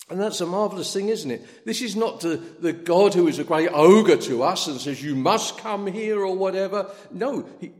And 0.09 0.19
that's 0.19 0.41
a 0.41 0.45
marvellous 0.45 0.93
thing, 0.93 1.09
isn't 1.09 1.31
it? 1.31 1.65
This 1.65 1.81
is 1.81 1.95
not 1.95 2.19
the, 2.19 2.35
the 2.59 2.73
God 2.73 3.13
who 3.13 3.27
is 3.27 3.39
a 3.39 3.45
great 3.45 3.69
ogre 3.71 4.17
to 4.17 4.43
us 4.43 4.67
and 4.67 4.79
says, 4.79 5.01
You 5.01 5.15
must 5.15 5.57
come 5.59 5.87
here 5.87 6.19
or 6.19 6.35
whatever. 6.35 6.91
No, 7.09 7.47
he, 7.61 7.71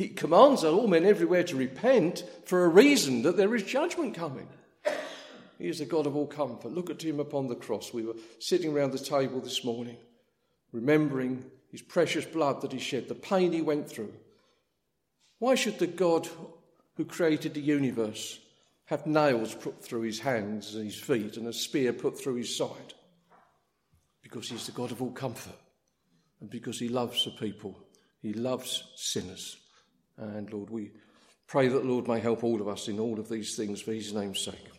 he 0.00 0.08
commands 0.08 0.64
all 0.64 0.86
men 0.86 1.04
everywhere 1.04 1.44
to 1.44 1.54
repent 1.54 2.24
for 2.46 2.64
a 2.64 2.68
reason 2.68 3.20
that 3.20 3.36
there 3.36 3.54
is 3.54 3.64
judgment 3.64 4.14
coming. 4.14 4.48
He 5.58 5.68
is 5.68 5.80
the 5.80 5.84
God 5.84 6.06
of 6.06 6.16
all 6.16 6.26
comfort. 6.26 6.72
Look 6.72 6.88
at 6.88 7.02
him 7.02 7.20
upon 7.20 7.48
the 7.48 7.54
cross. 7.54 7.92
We 7.92 8.04
were 8.04 8.14
sitting 8.38 8.72
around 8.72 8.92
the 8.92 8.98
table 8.98 9.40
this 9.40 9.62
morning, 9.62 9.98
remembering 10.72 11.44
his 11.70 11.82
precious 11.82 12.24
blood 12.24 12.62
that 12.62 12.72
he 12.72 12.78
shed, 12.78 13.08
the 13.08 13.14
pain 13.14 13.52
he 13.52 13.60
went 13.60 13.90
through. 13.90 14.14
Why 15.38 15.54
should 15.54 15.78
the 15.78 15.86
God 15.86 16.26
who 16.96 17.04
created 17.04 17.52
the 17.52 17.60
universe 17.60 18.40
have 18.86 19.06
nails 19.06 19.54
put 19.54 19.84
through 19.84 20.00
his 20.00 20.20
hands 20.20 20.76
and 20.76 20.86
his 20.86 20.98
feet 20.98 21.36
and 21.36 21.46
a 21.46 21.52
spear 21.52 21.92
put 21.92 22.18
through 22.18 22.36
his 22.36 22.56
side? 22.56 22.94
Because 24.22 24.48
he's 24.48 24.64
the 24.64 24.72
God 24.72 24.92
of 24.92 25.02
all 25.02 25.12
comfort 25.12 25.60
and 26.40 26.48
because 26.48 26.78
he 26.78 26.88
loves 26.88 27.26
the 27.26 27.32
people. 27.32 27.76
He 28.22 28.32
loves 28.32 28.84
sinners. 28.96 29.58
And 30.20 30.52
Lord, 30.52 30.70
we 30.70 30.92
pray 31.46 31.68
that 31.68 31.84
Lord 31.84 32.06
may 32.06 32.20
help 32.20 32.44
all 32.44 32.60
of 32.60 32.68
us 32.68 32.88
in 32.88 32.98
all 32.98 33.18
of 33.18 33.28
these 33.28 33.56
things 33.56 33.80
for 33.80 33.92
his 33.92 34.12
name's 34.12 34.40
sake. 34.40 34.69